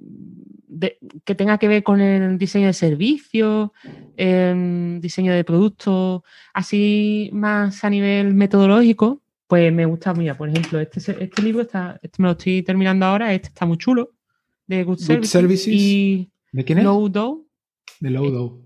[1.25, 3.71] que tenga que ver con el diseño de servicios,
[4.17, 6.23] em, diseño de productos,
[6.55, 10.37] así más a nivel metodológico, pues me gusta mucho.
[10.37, 13.79] Por ejemplo, este, este libro está, este me lo estoy terminando ahora, este está muy
[13.79, 14.13] chulo,
[14.67, 16.85] de Good, Services, y ¿De quién es?
[16.85, 18.65] Low De Low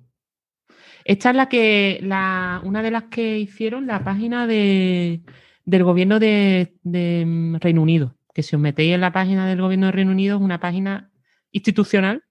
[1.05, 5.23] Esta es la que, la, una de las que hicieron la página de,
[5.65, 8.17] del gobierno de, de mm, Reino Unido.
[8.35, 11.11] Que si os metéis en la página del gobierno de Reino Unido, es una página
[11.55, 12.25] institucional.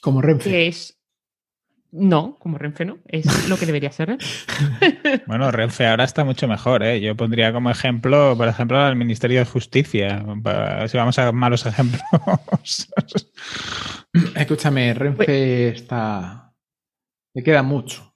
[0.00, 0.50] Como Renfe.
[0.50, 0.98] Que es.
[1.92, 4.16] No, como Renfe no, es lo que debería ser.
[5.26, 6.82] bueno, Renfe ahora está mucho mejor.
[6.82, 7.02] ¿eh?
[7.02, 10.24] Yo pondría como ejemplo, por ejemplo, al Ministerio de Justicia,
[10.88, 12.02] si vamos a malos ejemplos.
[14.34, 16.54] Escúchame, Renfe está.
[17.34, 18.14] Le queda mucho.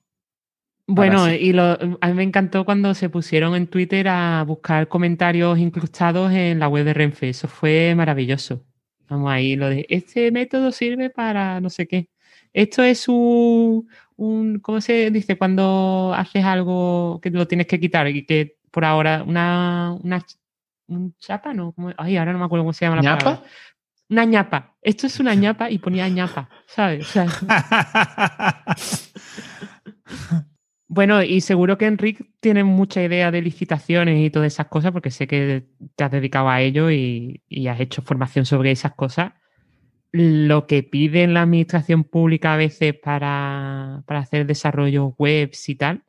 [0.89, 6.33] Bueno, y a mí me encantó cuando se pusieron en Twitter a buscar comentarios incrustados
[6.33, 7.29] en la web de Renfe.
[7.29, 8.65] Eso fue maravilloso.
[9.09, 12.09] Vamos ahí, lo de este método sirve para no sé qué.
[12.53, 15.37] Esto es un, un, ¿cómo se dice?
[15.37, 20.25] Cuando haces algo que lo tienes que quitar y que por ahora, una, una
[20.89, 21.75] un chapa, ¿no?
[21.97, 23.43] Ay, ahora no me acuerdo cómo se llama la ¿Ñapa?
[24.09, 24.77] una ñapa.
[24.83, 27.13] Esto es una ñapa y ponía ñapa, ¿sabes?
[30.89, 35.11] bueno, y seguro que Enrique tiene mucha idea de licitaciones y todas esas cosas, porque
[35.11, 35.67] sé que
[35.97, 39.33] te has dedicado a ello y, has hecho formación sobre esas cosas.
[40.13, 46.05] Lo que pide la administración pública a veces para, para hacer desarrollos webs y tal,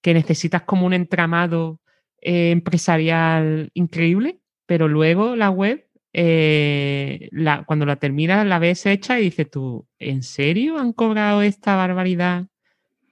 [0.00, 1.80] que necesitas como un entramado
[2.20, 7.30] eh, empresarial increíble, pero luego la web eh,
[7.66, 12.46] cuando la terminas la ves hecha y dices tú, ¿en serio han cobrado esta barbaridad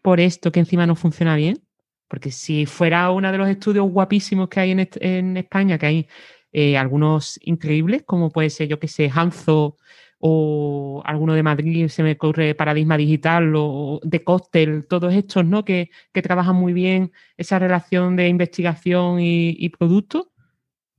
[0.03, 1.63] por esto que encima no funciona bien?
[2.09, 6.09] Porque si fuera uno de los estudios guapísimos que hay en, España, que hay
[6.53, 9.77] eh, algunos increíbles, como puede ser, yo que sé, Hanzo
[10.19, 15.65] o alguno de Madrid, se me ocurre Paradigma Digital o de Costel, todos estos, ¿no?
[15.65, 15.91] Que,
[16.23, 20.31] trabajan muy bien esa relación de investigación y, y producto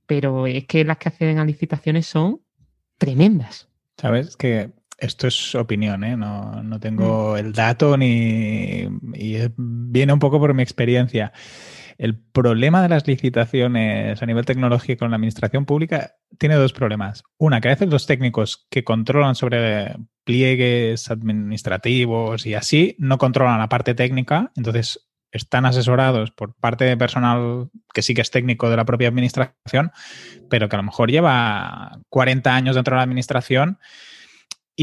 [0.06, 2.42] pero es que las que acceden a licitaciones son
[2.98, 3.68] tremendas.
[3.96, 4.70] Sabes que
[5.02, 6.16] esto es opinión, ¿eh?
[6.16, 7.36] no, tengo mm.
[7.36, 8.88] el dato ni.
[9.14, 11.32] y viene un poco por mi experiencia.
[11.98, 17.24] El problema de las licitaciones a nivel tecnológico en la administración pública tiene dos problemas.
[17.36, 23.58] Una, que a veces los técnicos que controlan sobre pliegues administrativos y así no controlan
[23.58, 28.70] la parte técnica, entonces están asesorados por parte de personal que sí que es técnico
[28.70, 29.90] de la propia administración,
[30.48, 33.78] pero que a lo mejor lleva 40 años dentro de la administración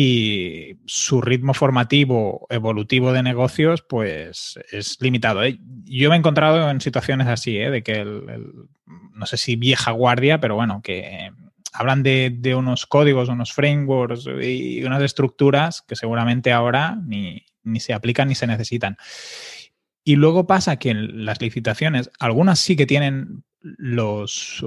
[0.01, 5.43] y su ritmo formativo, evolutivo de negocios, pues es limitado.
[5.43, 5.59] ¿eh?
[5.83, 7.69] Yo me he encontrado en situaciones así, ¿eh?
[7.69, 11.33] de que no sé si vieja guardia, pero bueno, que
[11.73, 17.93] hablan de, unos códigos, unos frameworks y unas estructuras que seguramente ahora ni, ni se
[17.93, 18.95] aplican ni se necesitan.
[20.05, 24.63] Y luego pasa que en las licitaciones, algunas sí que tienen los,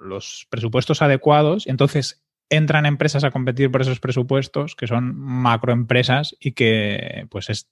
[0.00, 6.52] los presupuestos adecuados, entonces entran empresas a competir por esos presupuestos, que son macroempresas y
[6.52, 7.66] que pues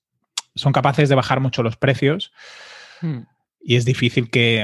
[0.54, 2.32] son capaces de bajar mucho los precios.
[3.00, 3.20] Hmm.
[3.66, 4.62] Y es difícil que...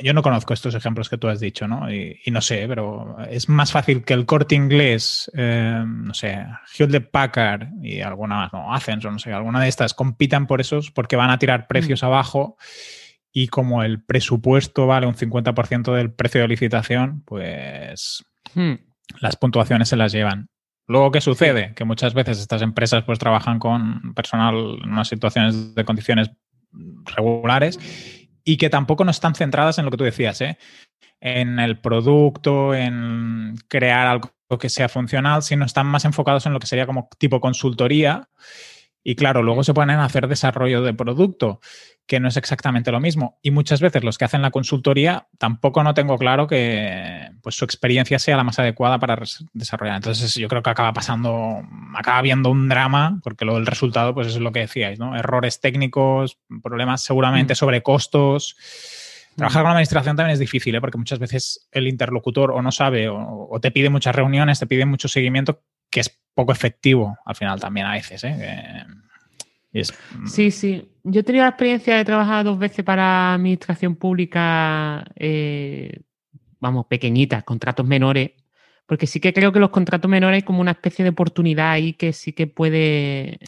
[0.00, 1.92] Yo no conozco estos ejemplos que tú has dicho, ¿no?
[1.92, 6.46] Y, no sé, pero es más fácil que el corte inglés, eh, no sé,
[6.78, 10.60] Hewlett Packard y alguna más, no, Athens o no sé, alguna de estas compitan por
[10.60, 12.06] esos porque van a tirar precios mm.
[12.06, 12.56] abajo
[13.32, 18.24] y como el presupuesto vale un 50% del precio de licitación, pues
[18.54, 18.74] mm.
[19.20, 20.48] Las puntuaciones se las llevan.
[20.86, 21.74] Luego, ¿qué sucede?
[21.74, 26.30] Que muchas veces estas empresas pues trabajan con personal en unas situaciones de condiciones
[27.04, 27.78] regulares
[28.42, 30.58] y que tampoco no están centradas en lo que tú decías, ¿eh?
[31.20, 36.60] en el producto, en crear algo que sea funcional, sino están más enfocados en lo
[36.60, 38.28] que sería como tipo consultoría.
[39.02, 41.60] Y claro, luego se ponen a hacer desarrollo de producto,
[42.06, 43.38] que no es exactamente lo mismo.
[43.42, 47.64] Y muchas veces los que hacen la consultoría tampoco no tengo claro que pues, su
[47.64, 49.22] experiencia sea la más adecuada para
[49.52, 49.96] desarrollar.
[49.96, 51.62] Entonces yo creo que acaba pasando,
[51.94, 55.16] acaba habiendo un drama, porque lo del resultado pues es lo que decíais, ¿no?
[55.16, 57.56] Errores técnicos, problemas seguramente mm.
[57.56, 58.56] sobre costos.
[59.36, 59.64] Trabajar mm.
[59.64, 60.80] con la administración también es difícil, ¿eh?
[60.80, 64.84] porque muchas veces el interlocutor o no sabe o, te pide muchas reuniones, te pide
[64.84, 68.22] mucho seguimiento, que es poco efectivo al final también a veces.
[68.22, 68.84] ¿eh?
[69.72, 70.28] Mm.
[70.28, 70.88] Sí, sí.
[71.02, 76.00] Yo he tenido la experiencia de trabajar dos veces para administración pública, eh,
[76.60, 78.30] vamos, pequeñitas, contratos menores,
[78.86, 81.94] porque sí que creo que los contratos menores hay como una especie de oportunidad ahí
[81.94, 83.40] que sí que puede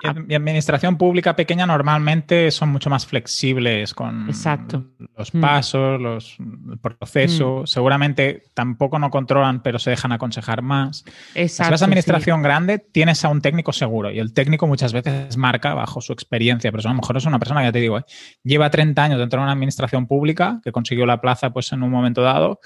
[0.00, 5.40] y administración pública pequeña normalmente son mucho más flexibles con los mm.
[5.40, 6.38] pasos, los
[6.80, 7.62] procesos.
[7.62, 7.66] Mm.
[7.66, 11.04] Seguramente tampoco no controlan, pero se dejan aconsejar más.
[11.34, 15.36] si vas a administración grande, tienes a un técnico seguro y el técnico muchas veces
[15.36, 18.04] marca bajo su experiencia, pero a lo mejor es una persona, ya te digo, ¿eh?
[18.44, 21.90] lleva 30 años dentro de una administración pública que consiguió la plaza pues en un
[21.90, 22.60] momento dado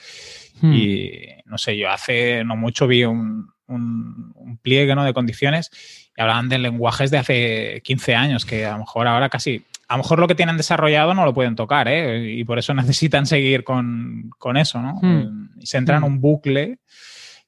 [0.60, 0.72] hmm.
[0.72, 1.10] y
[1.46, 5.04] no sé, yo hace no mucho vi un, un, pliegue ¿no?
[5.04, 5.70] de condiciones
[6.16, 9.94] y hablaban de lenguajes de hace 15 años, que a lo mejor ahora casi, a
[9.94, 12.32] lo mejor lo que tienen desarrollado no lo pueden tocar, ¿eh?
[12.32, 14.98] y por eso necesitan seguir con, eso, ¿no?
[15.00, 15.50] Hmm.
[15.58, 16.06] Y se entra en hmm.
[16.06, 16.78] un bucle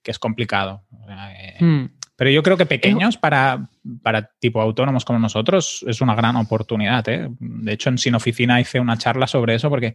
[0.03, 0.83] que es complicado.
[1.09, 1.85] Eh, hmm.
[2.17, 3.69] Pero yo creo que pequeños para,
[4.03, 7.09] para tipo autónomos como nosotros es una gran oportunidad.
[7.09, 7.29] ¿eh?
[7.41, 9.95] De hecho, en Sin Oficina hice una charla sobre eso porque...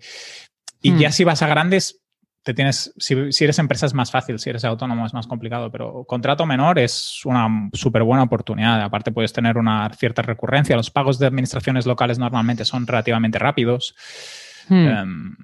[0.82, 2.02] Y ya si vas a grandes,
[2.44, 6.06] te tienes, si, eres empresa es más fácil, si eres autónomo es más complicado, pero
[6.06, 8.82] contrato menor es una súper buena oportunidad.
[8.82, 10.76] Aparte puedes tener una cierta recurrencia.
[10.76, 13.96] Los pagos de administraciones locales normalmente son relativamente rápidos.
[14.70, 14.88] Hmm.
[14.88, 15.36] Em,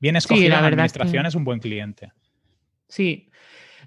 [0.00, 2.12] bien escogida la, administración es un buen cliente.
[2.88, 3.28] Sí.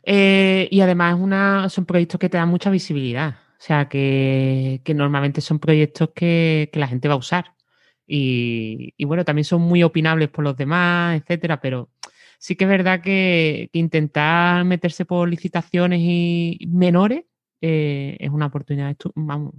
[0.04, 3.36] Eh, y además una, son proyectos que te dan mucha visibilidad.
[3.58, 7.54] O sea, que, normalmente son proyectos que, la gente va a usar.
[8.08, 11.90] Y, y, bueno, también son muy opinables por los demás, etcétera, pero
[12.46, 17.24] sí que es verdad que, intentar meterse por licitaciones y menores
[17.60, 18.96] eh, es una oportunidad.
[19.16, 19.56] Vamos,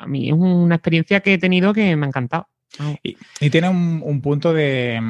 [0.00, 2.48] a mí es una experiencia que he tenido que me ha encantado.
[3.04, 5.00] Y, tiene un, punto de,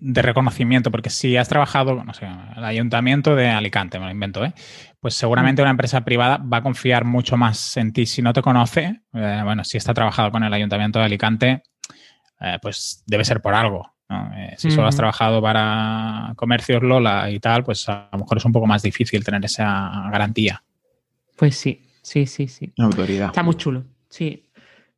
[0.00, 2.26] reconocimiento, porque si has trabajado, no sé,
[2.56, 4.54] el ayuntamiento de Alicante, me lo invento, ¿eh?
[4.98, 5.64] pues seguramente mm.
[5.64, 9.02] una empresa privada va a confiar mucho más en ti si no te conoce.
[9.12, 11.64] Eh, bueno, si está trabajado con el ayuntamiento de Alicante,
[12.40, 13.99] eh, pues debe ser por algo.
[14.56, 18.52] Si solo has trabajado para comercios Lola y tal, pues a lo mejor es un
[18.52, 20.62] poco más difícil tener esa garantía.
[21.36, 22.72] Pues sí, sí, sí, sí.
[22.78, 23.28] Autoridad.
[23.28, 24.50] Está muy chulo, sí.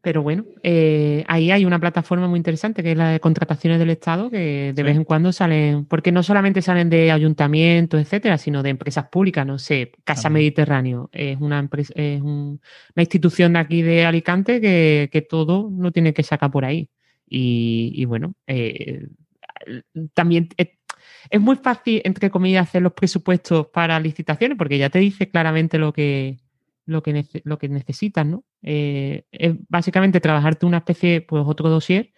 [0.03, 3.91] Pero bueno, eh, ahí hay una plataforma muy interesante que es la de contrataciones del
[3.91, 8.65] Estado, que de vez en cuando salen, porque no solamente salen de ayuntamientos, etcétera, sino
[8.65, 12.59] de empresas públicas, no sé, Casa Mediterráneo, es una empresa, es una
[12.97, 16.91] institución de aquí de Alicante que, todo no tiene que sacar por ahí.
[17.35, 19.09] Y, bueno, eh,
[20.13, 20.69] también es,
[21.31, 25.79] es muy fácil, entre comillas, hacer los presupuestos para licitaciones, porque ya te dice claramente
[25.79, 26.39] lo que
[26.85, 28.45] lo que, lo que necesitas, ¿no?
[28.63, 32.13] Eh, es básicamente trabajarte una especie, pues otro dossier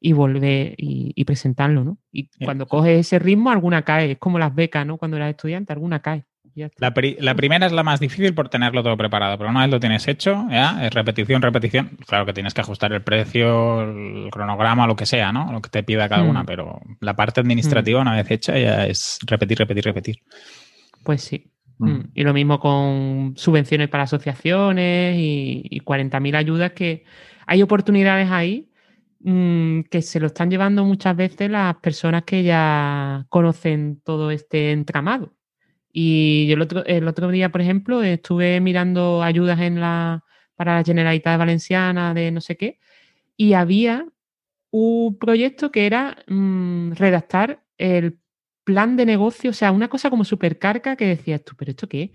[0.00, 1.98] y volver y, presentarlo, ¿no?
[2.12, 4.12] Y cuando coges ese ritmo, alguna cae.
[4.12, 4.98] Es como las becas, ¿no?
[4.98, 6.24] Cuando eras estudiante, alguna cae.
[6.78, 6.94] La,
[7.34, 10.46] primera es la más difícil por tenerlo todo preparado, pero una vez lo tienes hecho,
[10.50, 11.96] ya, es repetición, repetición.
[12.06, 15.52] Claro que tienes que ajustar el precio, el cronograma, lo que sea, ¿no?
[15.52, 16.46] Lo que te pida cada una, mm.
[16.46, 18.02] pero la parte administrativa, mm.
[18.02, 20.16] una vez hecha, ya es repetir, repetir, repetir.
[21.02, 21.50] Pues sí.
[21.78, 22.00] Mm.
[22.14, 27.04] Y lo mismo con subvenciones para asociaciones y, 40.000 ayudas que
[27.46, 28.70] hay oportunidades ahí
[29.24, 35.32] que se lo están llevando muchas veces las personas que ya conocen todo este entramado.
[35.96, 40.24] Y yo el otro, el otro día, por ejemplo, estuve mirando ayudas en la,
[40.56, 42.80] para la Generalitat Valenciana de no sé qué
[43.36, 44.06] y había
[44.70, 48.18] un proyecto que era redactar el
[48.64, 51.88] plan de negocio, o sea, una cosa como súper carca que decías tú, pero ¿esto
[51.88, 52.12] qué?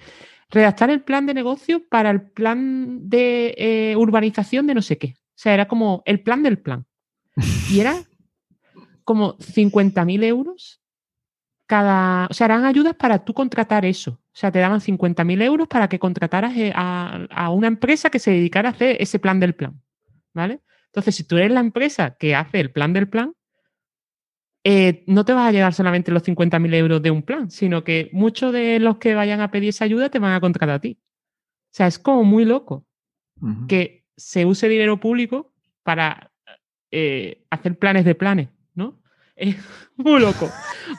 [0.50, 5.16] Redactar el plan de negocio para el plan de eh, urbanización de no sé qué.
[5.18, 6.86] O sea, era como el plan del plan.
[7.72, 8.04] Y era
[9.04, 10.82] como 50.000 euros
[11.70, 12.26] cada...
[12.32, 14.12] O sea, eran ayudas para tú contratar eso.
[14.12, 18.18] O sea, te daban 50.000 euros para que contrataras eh, a, a una empresa que
[18.18, 19.80] se dedicara a hacer ese plan del plan.
[20.34, 20.62] ¿Vale?
[20.88, 23.36] Entonces, si tú eres la empresa que hace el plan del plan,
[24.64, 28.10] eh, no te vas a llevar solamente los 50.000 euros de un plan, sino que
[28.12, 31.00] muchos de los que vayan a pedir esa ayuda te van a contratar a ti.
[31.02, 32.86] O sea, es como muy loco
[33.70, 35.54] que se use dinero público
[35.84, 36.34] para
[36.92, 38.50] eh, hacer planes de planes,
[39.98, 40.52] muy loco,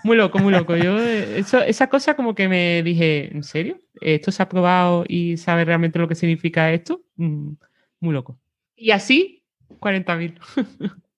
[0.05, 0.77] muy loco, muy loco.
[0.77, 3.79] Yo, eh, esa cosa como que me dije, ¿en serio?
[4.01, 7.03] ¿Esto se ha probado y sabe realmente lo que significa esto?
[7.17, 7.53] Mm,
[8.01, 8.39] muy loco.
[8.77, 9.43] Y así,
[9.79, 10.39] 40.000.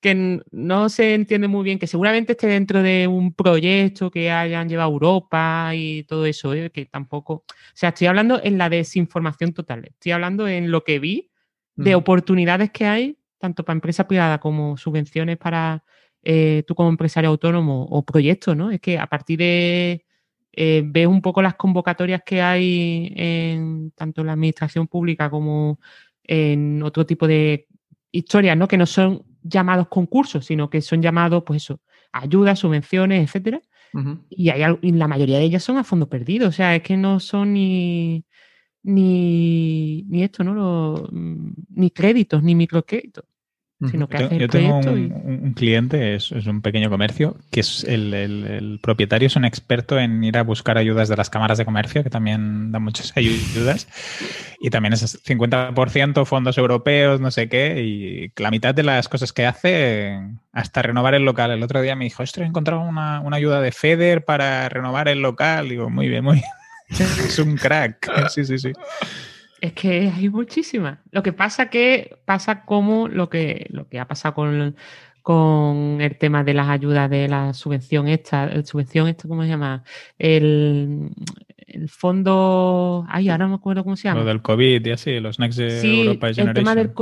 [0.00, 4.68] que no se entiende muy bien, que seguramente esté dentro de un proyecto que hayan
[4.68, 6.70] llevado a Europa y todo eso, ¿eh?
[6.70, 7.44] que tampoco, o
[7.74, 11.30] sea, estoy hablando en la desinformación total, estoy hablando en lo que vi
[11.74, 15.84] de oportunidades que hay, tanto para empresa privada como subvenciones para
[16.22, 18.70] eh, tú como empresario autónomo o proyectos, ¿no?
[18.70, 20.04] Es que a partir de
[20.52, 25.78] eh, ves un poco las convocatorias que hay en tanto en la administración pública como
[26.24, 27.68] en otro tipo de
[28.10, 28.66] historias, ¿no?
[28.66, 31.80] Que no son llamados concursos, sino que son llamados, pues eso,
[32.12, 33.62] ayudas, subvenciones, etcétera.
[34.28, 36.48] y, hay, y la mayoría de ellas son a fondo perdido.
[36.48, 38.24] O sea, es que no son ni,
[38.82, 41.08] ni, ni esto, ¿no?
[41.10, 43.24] Mm, ni créditos, ni microcréditos
[43.80, 50.00] yo, tengo un, cliente, es, un pequeño comercio, que es el, propietario es un experto
[50.00, 53.86] en ir a buscar ayudas de las cámaras de comercio, que también dan muchas ayudas,
[54.60, 59.32] y también es 50% fondos europeos, no sé qué, y la mitad de las cosas
[59.32, 60.18] que hace,
[60.52, 61.52] hasta renovar el local.
[61.52, 65.06] El otro día me dijo, esto he encontrado una, una ayuda de FEDER para renovar
[65.08, 65.68] el local.
[65.68, 66.46] Digo, muy bien, muy bien.
[67.26, 68.28] es un crack.
[68.28, 68.72] Sí, sí, sí.
[69.60, 70.98] Es que hay muchísimas.
[71.10, 74.76] Lo que pasa que pasa como lo que, lo que ha pasado con,
[75.22, 79.48] con el tema de las ayudas de la subvención esta, el subvención esto, ¿cómo se
[79.48, 79.82] llama?
[80.16, 81.10] El,
[81.66, 84.20] el fondo, ay, ahora no me acuerdo cómo se llama.
[84.20, 86.48] Lo del COVID y así, los Next Europa Generation.
[86.48, 86.92] El tema del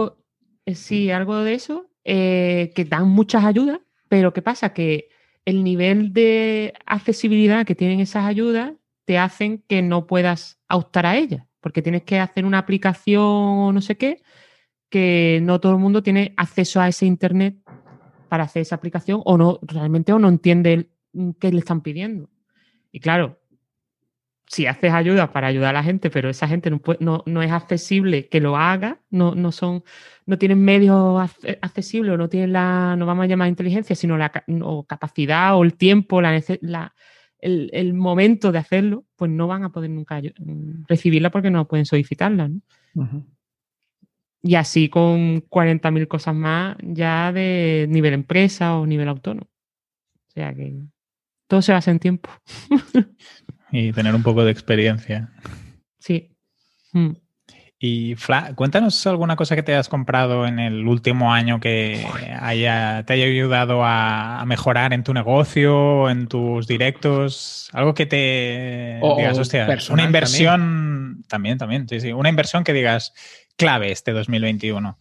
[0.64, 4.72] eh, sí, algo de eso, eh, que dan muchas ayudas, pero ¿qué pasa?
[4.72, 5.08] Que
[5.44, 8.72] el nivel de accesibilidad que tienen esas ayudas
[9.06, 13.72] te hacen que no puedas optar a ellas porque tienes que hacer una aplicación o
[13.72, 14.22] no sé qué,
[14.88, 17.56] que no todo el mundo tiene acceso a ese Internet
[18.28, 20.90] para hacer esa aplicación o no realmente o no entiende
[21.40, 22.30] qué le están pidiendo.
[22.92, 23.40] Y claro,
[24.46, 28.28] si haces ayuda para ayudar a la gente, pero esa gente no, no, es accesible
[28.28, 29.82] que lo haga, no, no, son,
[30.24, 31.20] no tienen medios
[31.62, 34.30] accesibles o no tienen la, no vamos a llamar inteligencia, sino la
[34.86, 36.94] capacidad o el tiempo, la,
[37.40, 40.20] el, momento de hacerlo, pues no van a poder nunca
[40.88, 42.50] recibirla porque no pueden solicitarla.
[44.42, 49.48] Y así con 40.000 cosas más ya de nivel empresa o nivel autónomo.
[50.28, 50.74] O sea que
[51.46, 52.30] todo se basa en tiempo.
[53.72, 55.32] y tener un poco de experiencia.
[55.98, 56.30] Sí.
[56.92, 57.12] Mm.
[57.78, 62.06] Y Fla, cuéntanos alguna cosa que te hayas comprado en el último año que
[62.40, 68.98] haya, te haya ayudado a, mejorar en tu negocio, en tus directos, algo que te
[69.16, 71.58] digas, hostia, una inversión también.
[71.58, 73.12] también, sí, sí, una inversión que digas
[73.56, 74.96] clave este 2021.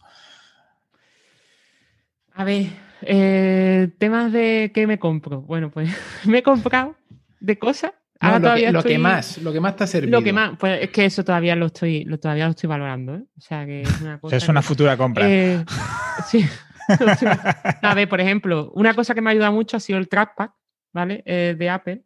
[2.34, 2.66] A ver,
[3.00, 5.40] eh, temas de qué me compro.
[5.40, 5.90] Bueno, pues
[6.26, 6.94] me he comprado
[7.40, 10.18] de cosas lo, que, más, lo que más te ha servido.
[10.18, 13.16] Lo que más, pues es que eso todavía lo estoy, lo, todavía lo estoy valorando,
[13.16, 13.24] ¿eh?
[13.36, 14.36] O sea que es una cosa.
[14.36, 15.28] es una futura compra.
[15.28, 15.64] Eh,
[16.26, 16.44] sí.
[17.82, 20.50] a ver, por ejemplo, una cosa que me ha ayudado mucho ha sido el trackpad,
[20.92, 21.22] ¿vale?
[21.26, 22.02] Eh, de Apple.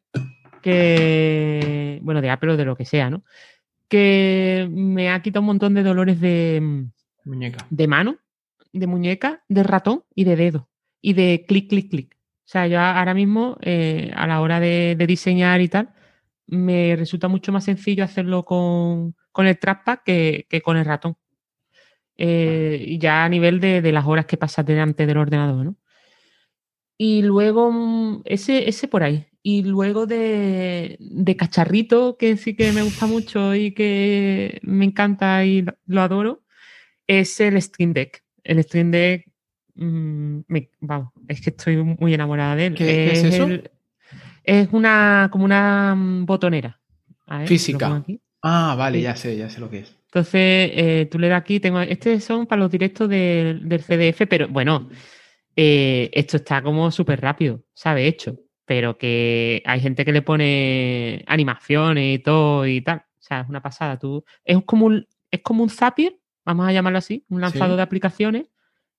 [0.63, 2.01] Que.
[2.03, 3.23] Bueno, de Apple o de lo que sea, ¿no?
[3.89, 6.87] Que me ha quitado un montón de dolores de.
[7.25, 7.67] Muñeca.
[7.71, 8.17] De mano,
[8.73, 10.69] de muñeca, de ratón y de dedo.
[11.03, 12.17] Y de clic, clic, clic.
[12.17, 15.91] O sea, yo ahora mismo, a la hora de, diseñar y tal,
[16.51, 21.17] me resulta mucho más sencillo hacerlo con, el trackpad que, con el ratón.
[22.17, 25.77] Eh, ya a nivel de, las horas que pasas delante del ordenador, ¿no?
[26.99, 29.27] Y luego, mm, ese, ese por ahí.
[29.43, 30.99] Y luego de,
[31.39, 36.43] cacharrito, que sí que me gusta mucho y que me encanta y lo adoro,
[37.07, 38.23] es el Stream Deck.
[38.45, 39.31] El Stream Deck,
[39.77, 40.41] mm,
[40.81, 42.75] vamos, es que estoy muy enamorada de él.
[42.75, 43.49] ¿Qué, es, eso?
[44.45, 46.79] Es una, como una mm, botonera.
[47.47, 48.03] Física.
[48.43, 49.97] Ah, vale, ya sé, ya sé lo que es.
[50.07, 54.49] Entonces, eh, tú le das aquí, tengo, estos son para los directos del, CDF, pero
[54.49, 54.89] bueno,
[55.55, 58.09] eh, esto está como súper rápido, ¿sabes?
[58.09, 62.99] Hecho, pero que hay gente que le pone animaciones y todo y tal.
[62.99, 63.99] O sea, es una pasada.
[63.99, 67.83] Tú, es como un, es como un Zapier, vamos a llamarlo así, un lanzado de
[67.83, 68.47] aplicaciones,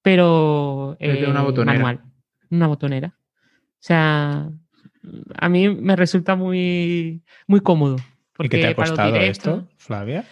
[0.02, 1.74] pero una botonera.
[1.74, 2.02] manual,
[2.50, 3.18] una botonera.
[3.18, 4.50] O sea,
[5.36, 7.98] a mí me resulta muy, muy cómodo.
[8.34, 10.26] Porque ¿Y qué te ha costado esto, Flavia?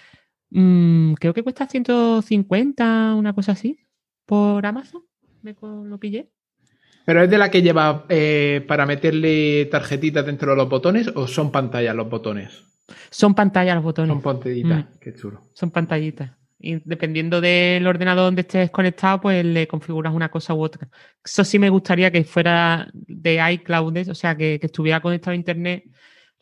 [0.49, 3.79] Mm, creo que cuesta 150, una cosa así,
[4.25, 5.03] por Amazon.
[5.41, 6.29] Me lo pillé.
[7.05, 11.27] ¿Pero es de la que lleva eh, para meterle tarjetitas dentro de los botones o
[11.27, 12.63] son pantallas los botones?
[13.09, 14.09] Son pantallas los botones.
[14.09, 14.99] Son pantallitas, mm.
[14.99, 15.41] qué chulo.
[15.53, 16.38] Son pantallitas.
[16.61, 20.89] Y dependiendo del ordenador donde estés conectado, pues le configuras una cosa u otra.
[21.23, 25.85] Eso sí me gustaría que fuera de iCloud, o sea, que, estuviera conectado a Internet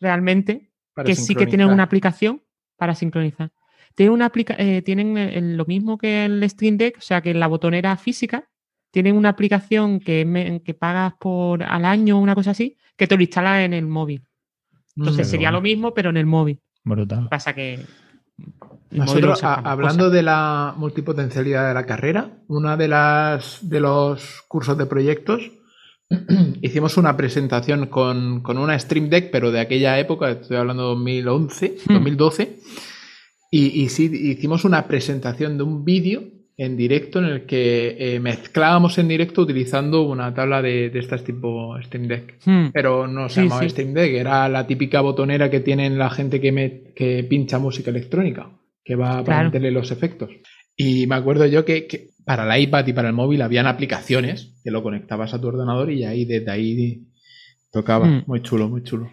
[0.00, 0.70] realmente,
[1.04, 2.42] que sí que tienen una aplicación
[2.76, 3.52] para sincronizar.
[3.94, 7.46] Tienen, una eh, tienen lo mismo que el Stream Deck, o sea, que en la
[7.46, 8.48] botonera física
[8.90, 13.22] tienen una aplicación que, que pagas por al año, una cosa así, que te lo
[13.22, 14.24] instala en el móvil.
[14.96, 16.60] Entonces sería lo mismo, pero en el móvil.
[16.82, 17.28] Brutal.
[17.28, 17.84] Pasa que
[18.90, 24.86] nosotros, hablando de la multipotencialidad de la carrera, una de las de los cursos de
[24.86, 25.50] proyectos
[26.62, 31.76] hicimos una presentación con, una Stream Deck, pero de aquella época, estoy hablando de 2011,
[31.86, 32.48] 2012, hmm.
[33.50, 36.22] y, y sí, hicimos una presentación de un vídeo
[36.56, 41.22] en directo en el que eh, mezclábamos en directo utilizando una tabla de, de estas
[41.22, 42.34] tipo Steam Deck.
[42.44, 42.70] Hmm.
[42.72, 46.50] Pero no se llamaba Steam Deck, era la típica botonera que tienen la gente que,
[46.50, 48.50] me, que pincha música electrónica,
[48.88, 50.30] que va para meterle los efectos.
[50.74, 54.70] Y me acuerdo yo que, para el iPad y para el móvil habían aplicaciones que
[54.70, 57.02] lo conectabas a tu ordenador y ahí desde ahí
[57.70, 58.06] tocaba.
[58.06, 58.24] Hmm.
[58.26, 59.10] Muy chulo, muy chulo.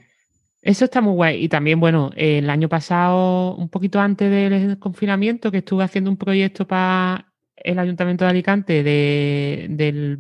[0.62, 1.44] Eso está muy guay.
[1.44, 6.16] Y también, bueno, el año pasado, un poquito antes del confinamiento, que estuve haciendo un
[6.16, 10.18] proyecto para el Ayuntamiento de Alicante de,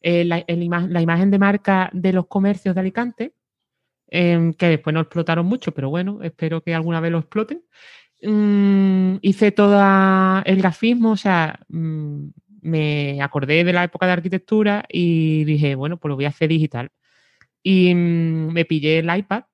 [0.00, 3.34] eh, la, imagen de marca de los comercios de Alicante,
[4.06, 7.62] em, que después no explotaron mucho, pero bueno, espero que alguna vez lo exploten.
[8.22, 9.76] Mm, hice todo
[10.44, 12.28] el grafismo, o sea, mm,
[12.62, 16.48] me acordé de la época de arquitectura y dije, bueno, pues lo voy a hacer
[16.48, 16.90] digital.
[17.62, 19.44] Y mm, me pillé el iPad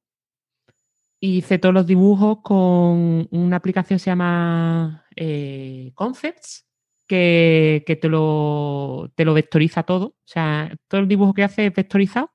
[1.21, 6.67] y hice todos los dibujos con una aplicación que se llama eh, Concepts,
[7.07, 10.07] que, te, lo, te lo vectoriza todo.
[10.07, 12.34] O sea, todo el dibujo que hace es vectorizado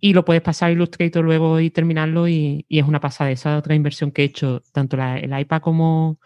[0.00, 3.30] y lo puedes pasar a Illustrator luego y terminarlo y, es una pasada.
[3.30, 6.18] Esa otra inversión que he hecho, tanto la, el iPad como,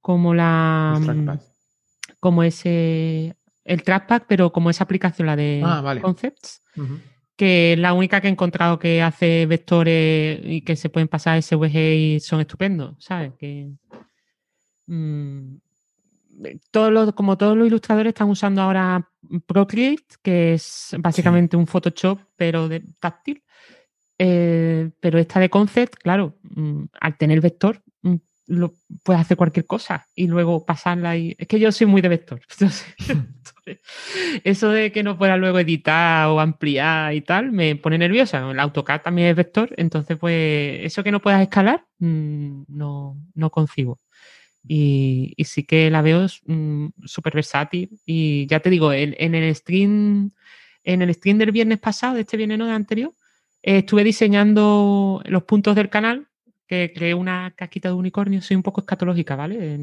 [0.00, 0.98] como la...
[1.00, 1.38] Mm,
[2.20, 3.36] como ese...
[3.64, 6.62] El trackpad, pero como esa aplicación, la de ah, Concepts,
[7.36, 11.36] que es la única que he encontrado que hace vectores y que se pueden pasar
[11.36, 13.32] a SVG y son estupendos, ¿sabes?
[13.38, 13.70] Que,
[14.86, 15.56] mm,
[16.70, 19.10] todos los, como todos los ilustradores están usando ahora
[19.46, 23.42] Procreate, que es básicamente un Photoshop, pero de táctil.
[24.18, 28.16] Eh, pero esta de concept, claro, mm, al tener vector, mm,
[28.48, 32.08] lo puedes hacer cualquier cosa y luego pasarla y es que yo soy muy de
[32.08, 32.40] vector
[34.44, 38.50] eso de que no pueda luego editar o ampliar y tal me pone nerviosa.
[38.50, 43.50] El AutoCAD también es vector entonces pues eso que no puedas escalar mm, no, no
[43.50, 44.00] concibo
[44.66, 50.32] y, sí que la veo súper versátil y ya te digo en, el stream
[50.84, 53.12] en el stream del viernes pasado de este viernes no de anterior
[53.62, 56.30] estuve diseñando los puntos del canal
[56.70, 58.40] que creé una casquita de unicornio.
[58.40, 59.76] Soy un poco escatológica, ¿vale?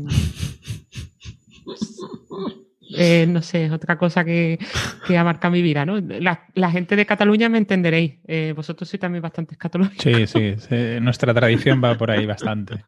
[2.96, 4.58] Eh, no sé, es otra cosa que,
[5.06, 6.00] que marcado mi vida, ¿no?
[6.00, 8.14] La, gente de Cataluña me entenderéis.
[8.26, 10.02] Eh, vosotros sois también bastante escatológicos.
[10.02, 12.86] Sí, sí, nuestra tradición va por ahí bastante.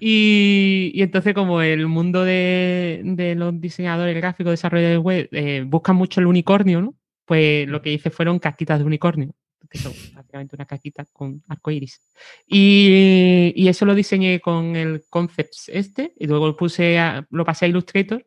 [0.00, 3.02] Y, entonces, como el mundo de,
[3.36, 6.94] los diseñadores gráficos, desarrolladores web, eh, buscan mucho el unicornio, ¿no?
[7.26, 9.34] Pues lo que hice fueron casquitas de unicornio
[9.70, 12.02] que son prácticamente una caquita con arcoiris.
[12.46, 16.96] Y, y eso lo diseñé con el Concepts este, y luego lo, puse
[17.30, 18.24] lo pasé a Illustrator.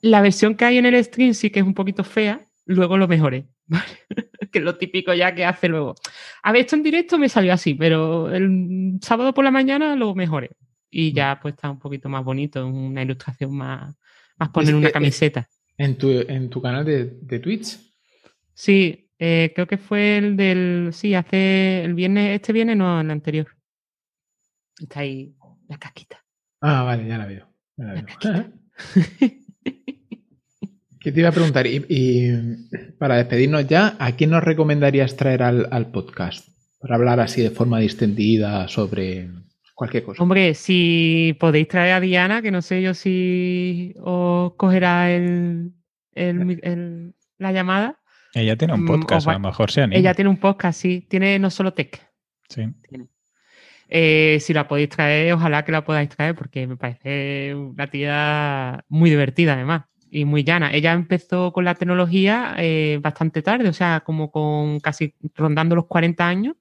[0.00, 3.06] La versión que hay en el stream sí que es un poquito fea, luego lo
[3.06, 3.46] mejoré.
[4.50, 5.94] que es lo típico ya que hace luego.
[6.42, 10.14] A ver, esto en directo me salió así, pero el sábado por la mañana lo
[10.14, 10.50] mejoré.
[10.90, 13.94] Y ya pues está un poquito más bonito, una ilustración más,
[14.36, 15.48] más poner una camiseta.
[15.76, 17.78] ¿En tu, en tu canal de, de Twitch?
[18.54, 20.90] Sí, eh, creo que fue el del.
[20.92, 23.48] Sí, hace el viernes, este viernes, no, el anterior.
[24.80, 25.34] Está ahí
[25.68, 26.24] la casquita.
[26.60, 27.48] Ah, vale, ya la veo.
[31.00, 31.66] ¿Qué te iba a preguntar?
[31.66, 32.32] Y,
[32.98, 36.48] para despedirnos ya, ¿a quién nos recomendarías traer al, podcast?
[36.80, 39.30] Para hablar así de forma distendida sobre
[39.78, 40.20] cualquier cosa.
[40.20, 45.72] Hombre, si podéis traer a Diana, que no sé yo si os cogerá el,
[46.16, 48.00] la llamada.
[48.34, 51.06] Ella tiene un mm, podcast, a lo mejor se Ella tiene un podcast, sí.
[51.08, 52.10] Tiene no solo tech.
[52.48, 52.64] Sí.
[53.88, 58.84] Eh, si la podéis traer, ojalá que la podáis traer, porque me parece una tía
[58.88, 60.72] muy divertida, además, y muy llana.
[60.72, 65.86] Ella empezó con la tecnología eh, bastante tarde, o sea, como con casi rondando los
[65.86, 66.56] 40 años.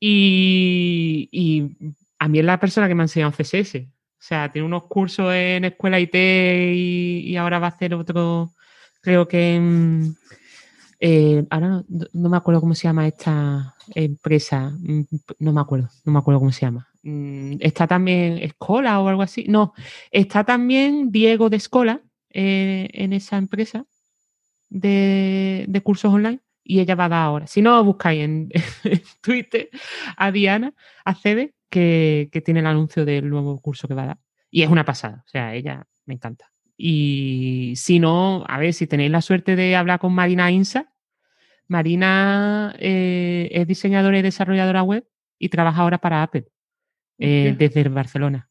[0.00, 1.76] Y,
[2.22, 3.76] a mí es la persona que me ha enseñado CSS.
[3.76, 8.52] O sea, tiene unos cursos en escuela IT y, y ahora va a hacer otro,
[9.00, 10.16] creo que en,
[11.00, 11.82] eh, ahora
[12.12, 15.02] no, me acuerdo cómo se llama esta empresa, mm,
[15.40, 16.86] no me acuerdo, no me acuerdo cómo se llama.
[17.02, 19.46] Mm, está también Escola o algo así.
[19.48, 19.74] No,
[20.12, 23.84] está también Diego de Escola eh, en esa empresa
[24.70, 27.46] de, cursos online y ella va a dar ahora.
[27.48, 28.48] Si no, buscáis en,
[29.20, 29.70] Twitter
[30.16, 30.72] a Diana,
[31.04, 34.18] a Cebe, que, que tiene el anuncio del nuevo curso que va a dar.
[34.50, 36.52] Y es una pasada, o sea, ella me encanta.
[36.76, 40.92] Y si no, a ver, si tenéis la suerte de hablar con Marina Insa,
[41.68, 45.06] Marina eh, es diseñadora y desarrolladora web
[45.38, 46.48] y trabaja ahora para Apple
[47.18, 48.50] eh, desde Barcelona.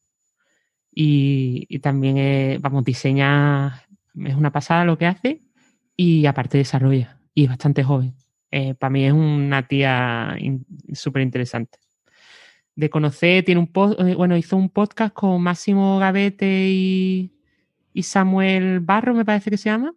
[0.90, 3.82] Y, también, vamos, diseña,
[4.14, 5.42] es una pasada lo que hace
[5.96, 8.14] y aparte desarrolla y es bastante joven.
[8.50, 10.36] Eh, para mí es una tía
[10.92, 11.78] súper interesante.
[12.74, 13.70] De conocer, tiene un
[14.16, 17.32] bueno, hizo un podcast con Máximo Gavete y,
[17.92, 19.94] y Samuel Barro, me parece que se llama,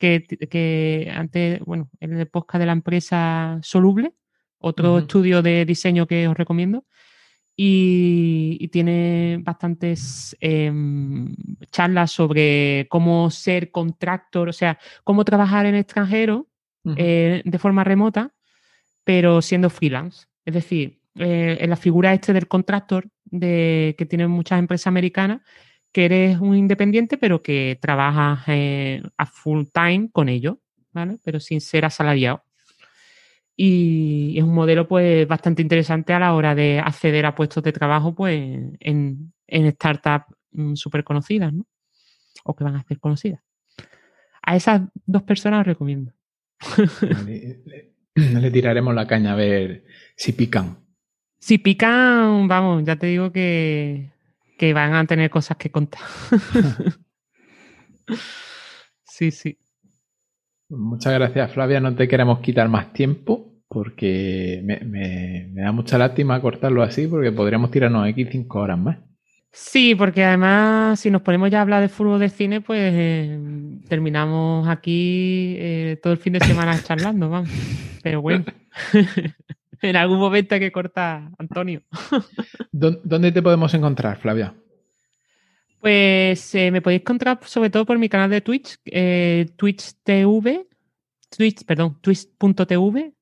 [0.00, 4.14] que, antes, bueno, en el podcast de la empresa Soluble,
[4.58, 6.84] otro estudio de diseño que os recomiendo.
[7.56, 11.34] Y, tiene bastantes em,
[11.70, 16.48] charlas sobre cómo ser contractor, o sea, cómo trabajar en extranjero
[16.96, 18.32] eh, de forma remota,
[19.04, 20.26] pero siendo freelance.
[20.46, 25.42] Es decir, eh, en la figura este del contractor de, que tienen muchas empresas americanas,
[25.92, 30.56] que eres un independiente, pero que trabajas eh, a full time con ellos,
[30.92, 31.18] ¿vale?
[31.24, 32.44] Pero sin ser asalariado.
[33.56, 37.72] Y es un modelo pues bastante interesante a la hora de acceder a puestos de
[37.72, 38.34] trabajo pues
[38.80, 41.66] en, en startups mm, súper conocidas, ¿no?
[42.44, 43.42] O que van a ser conocidas.
[44.42, 46.12] A esas dos personas os recomiendo.
[48.14, 49.84] le tiraremos la caña a ver
[50.16, 50.78] si pican.
[51.40, 54.10] Si pican, vamos, ya te digo que
[54.60, 56.02] que van a tener cosas que contar.
[59.04, 59.56] sí, sí.
[60.68, 61.80] Muchas gracias, Flavia.
[61.80, 67.70] No te queremos quitar más tiempo porque me, da mucha lástima cortarlo así porque podríamos
[67.70, 68.98] tirarnos aquí cinco horas más.
[69.50, 73.40] Sí, porque además si nos ponemos ya a hablar de fútbol de cine, pues eh,
[73.88, 77.48] terminamos aquí eh, todo el fin de semana charlando, vamos.
[78.02, 78.44] Pero bueno,
[79.88, 81.82] en algún momento hay que cortar, Antonio.
[82.72, 84.54] ¿Dónde te podemos encontrar, Flavia?
[85.80, 88.78] Pues eh, me podéis encontrar sobre todo por mi canal de Twitch,
[89.56, 90.66] Twitch TV,
[91.34, 93.14] Twitch, perdón, twitch.tv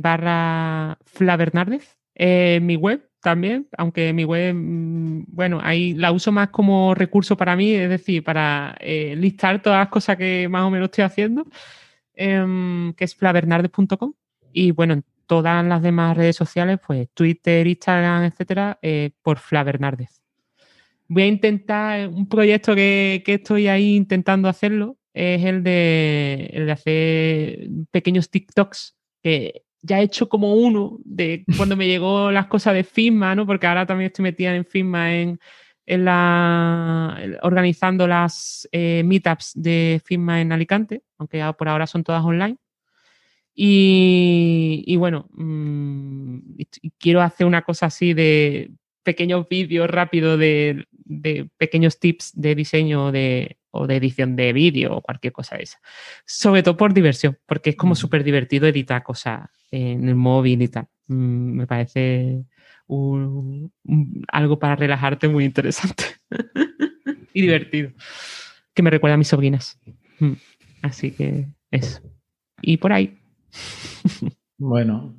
[0.00, 6.94] barra Flavernardez, mi web también, aunque mi web, mm, bueno, ahí la uso más como
[6.94, 10.86] recurso para mí, es decir, para eh, listar todas las cosas que más o menos
[10.86, 11.46] estoy haciendo,
[12.14, 14.14] em, que es flavernardes.com.
[14.52, 20.20] Y bueno, en todas las demás redes sociales, pues Twitter, Instagram, etcétera, eh, por Flavernardes.
[21.06, 26.72] Voy a intentar, un proyecto que, estoy ahí intentando hacerlo, es el de, el de
[26.72, 32.74] hacer pequeños TikToks que ya he hecho como uno de cuando me llegó las cosas
[32.74, 33.46] de FISMA, ¿no?
[33.46, 35.40] Porque ahora también estoy metida en FISMA en,
[35.86, 42.24] en la, organizando las eh, meetups de FISMA en Alicante, aunque por ahora son todas
[42.24, 42.56] online.
[43.60, 46.38] Y, bueno, mm,
[46.96, 48.70] quiero hacer una cosa así de
[49.02, 54.94] pequeños vídeos rápidos de, de, pequeños tips de diseño de, o de edición de vídeo
[54.94, 55.80] o cualquier cosa de esa.
[56.24, 60.68] Sobre todo por diversión, porque es como súper divertido editar cosas en el móvil y
[60.68, 60.86] tal.
[61.08, 62.44] Mm, me parece
[64.28, 66.04] algo para relajarte muy interesante
[67.34, 67.90] y divertido.
[68.72, 69.80] Que me recuerda a mis sobrinas.
[70.20, 70.34] Mm,
[70.82, 72.00] así que eso.
[72.62, 73.17] Y por ahí.
[74.60, 75.14] Bueno,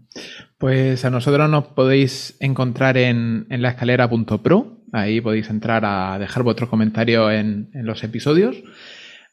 [0.58, 6.44] pues a nosotros nos podéis encontrar en, en la escalera.pro Ahí podéis entrar a dejar
[6.44, 8.58] vuestro comentario en, los episodios.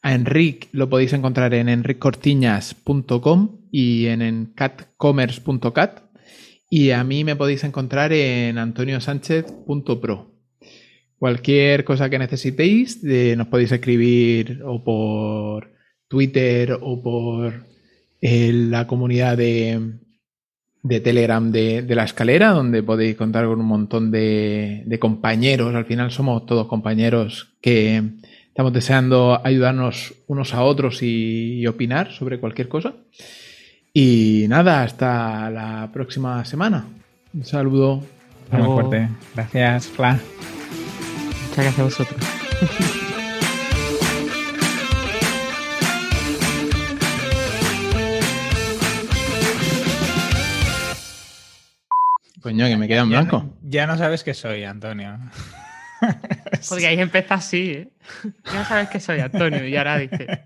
[0.01, 6.03] A Enric lo podéis encontrar en enriccortiñas.com y en, en catcommerce.cat.
[6.69, 10.31] Y a mí me podéis encontrar en antoniosánchez.pro.
[11.17, 15.71] Cualquier cosa que necesitéis, nos podéis escribir o por
[16.07, 17.65] Twitter o por
[18.21, 19.99] eh, la comunidad de,
[20.87, 25.75] de Telegram de, la escalera, donde podéis contar con un montón de, compañeros.
[25.75, 28.03] Al final somos todos compañeros que
[28.47, 32.93] estamos deseando ayudarnos unos a otros y, opinar sobre cualquier cosa.
[33.93, 36.85] Y nada, hasta la próxima semana.
[37.33, 38.03] Un saludo.
[38.51, 39.09] Muy fuerte.
[39.35, 40.19] Gracias, Fla.
[41.49, 42.21] Muchas gracias a vosotros.
[52.47, 53.53] Coño, que me queda en blanco.
[53.61, 55.19] Ya no, sabes qué soy, Antonio.
[56.69, 57.89] Porque ahí empieza así, ¿eh?
[58.53, 60.45] Ya sabes que soy Antonio y ahora dice.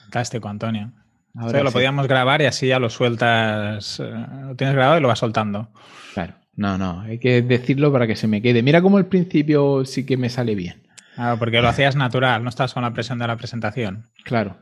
[0.00, 0.90] Fantástico, Antonio.
[1.36, 4.00] Ahora lo podíamos grabar y así ya lo sueltas.
[4.00, 5.68] Eh, lo tienes grabado y lo vas soltando.
[6.12, 6.34] Claro.
[6.56, 8.64] No, no, hay que decirlo para que se me quede.
[8.64, 10.82] Mira cómo el principio sí que me sale bien.
[11.14, 14.08] Claro, porque lo hacías natural, no estás con la presión de la presentación.
[14.24, 14.56] Claro.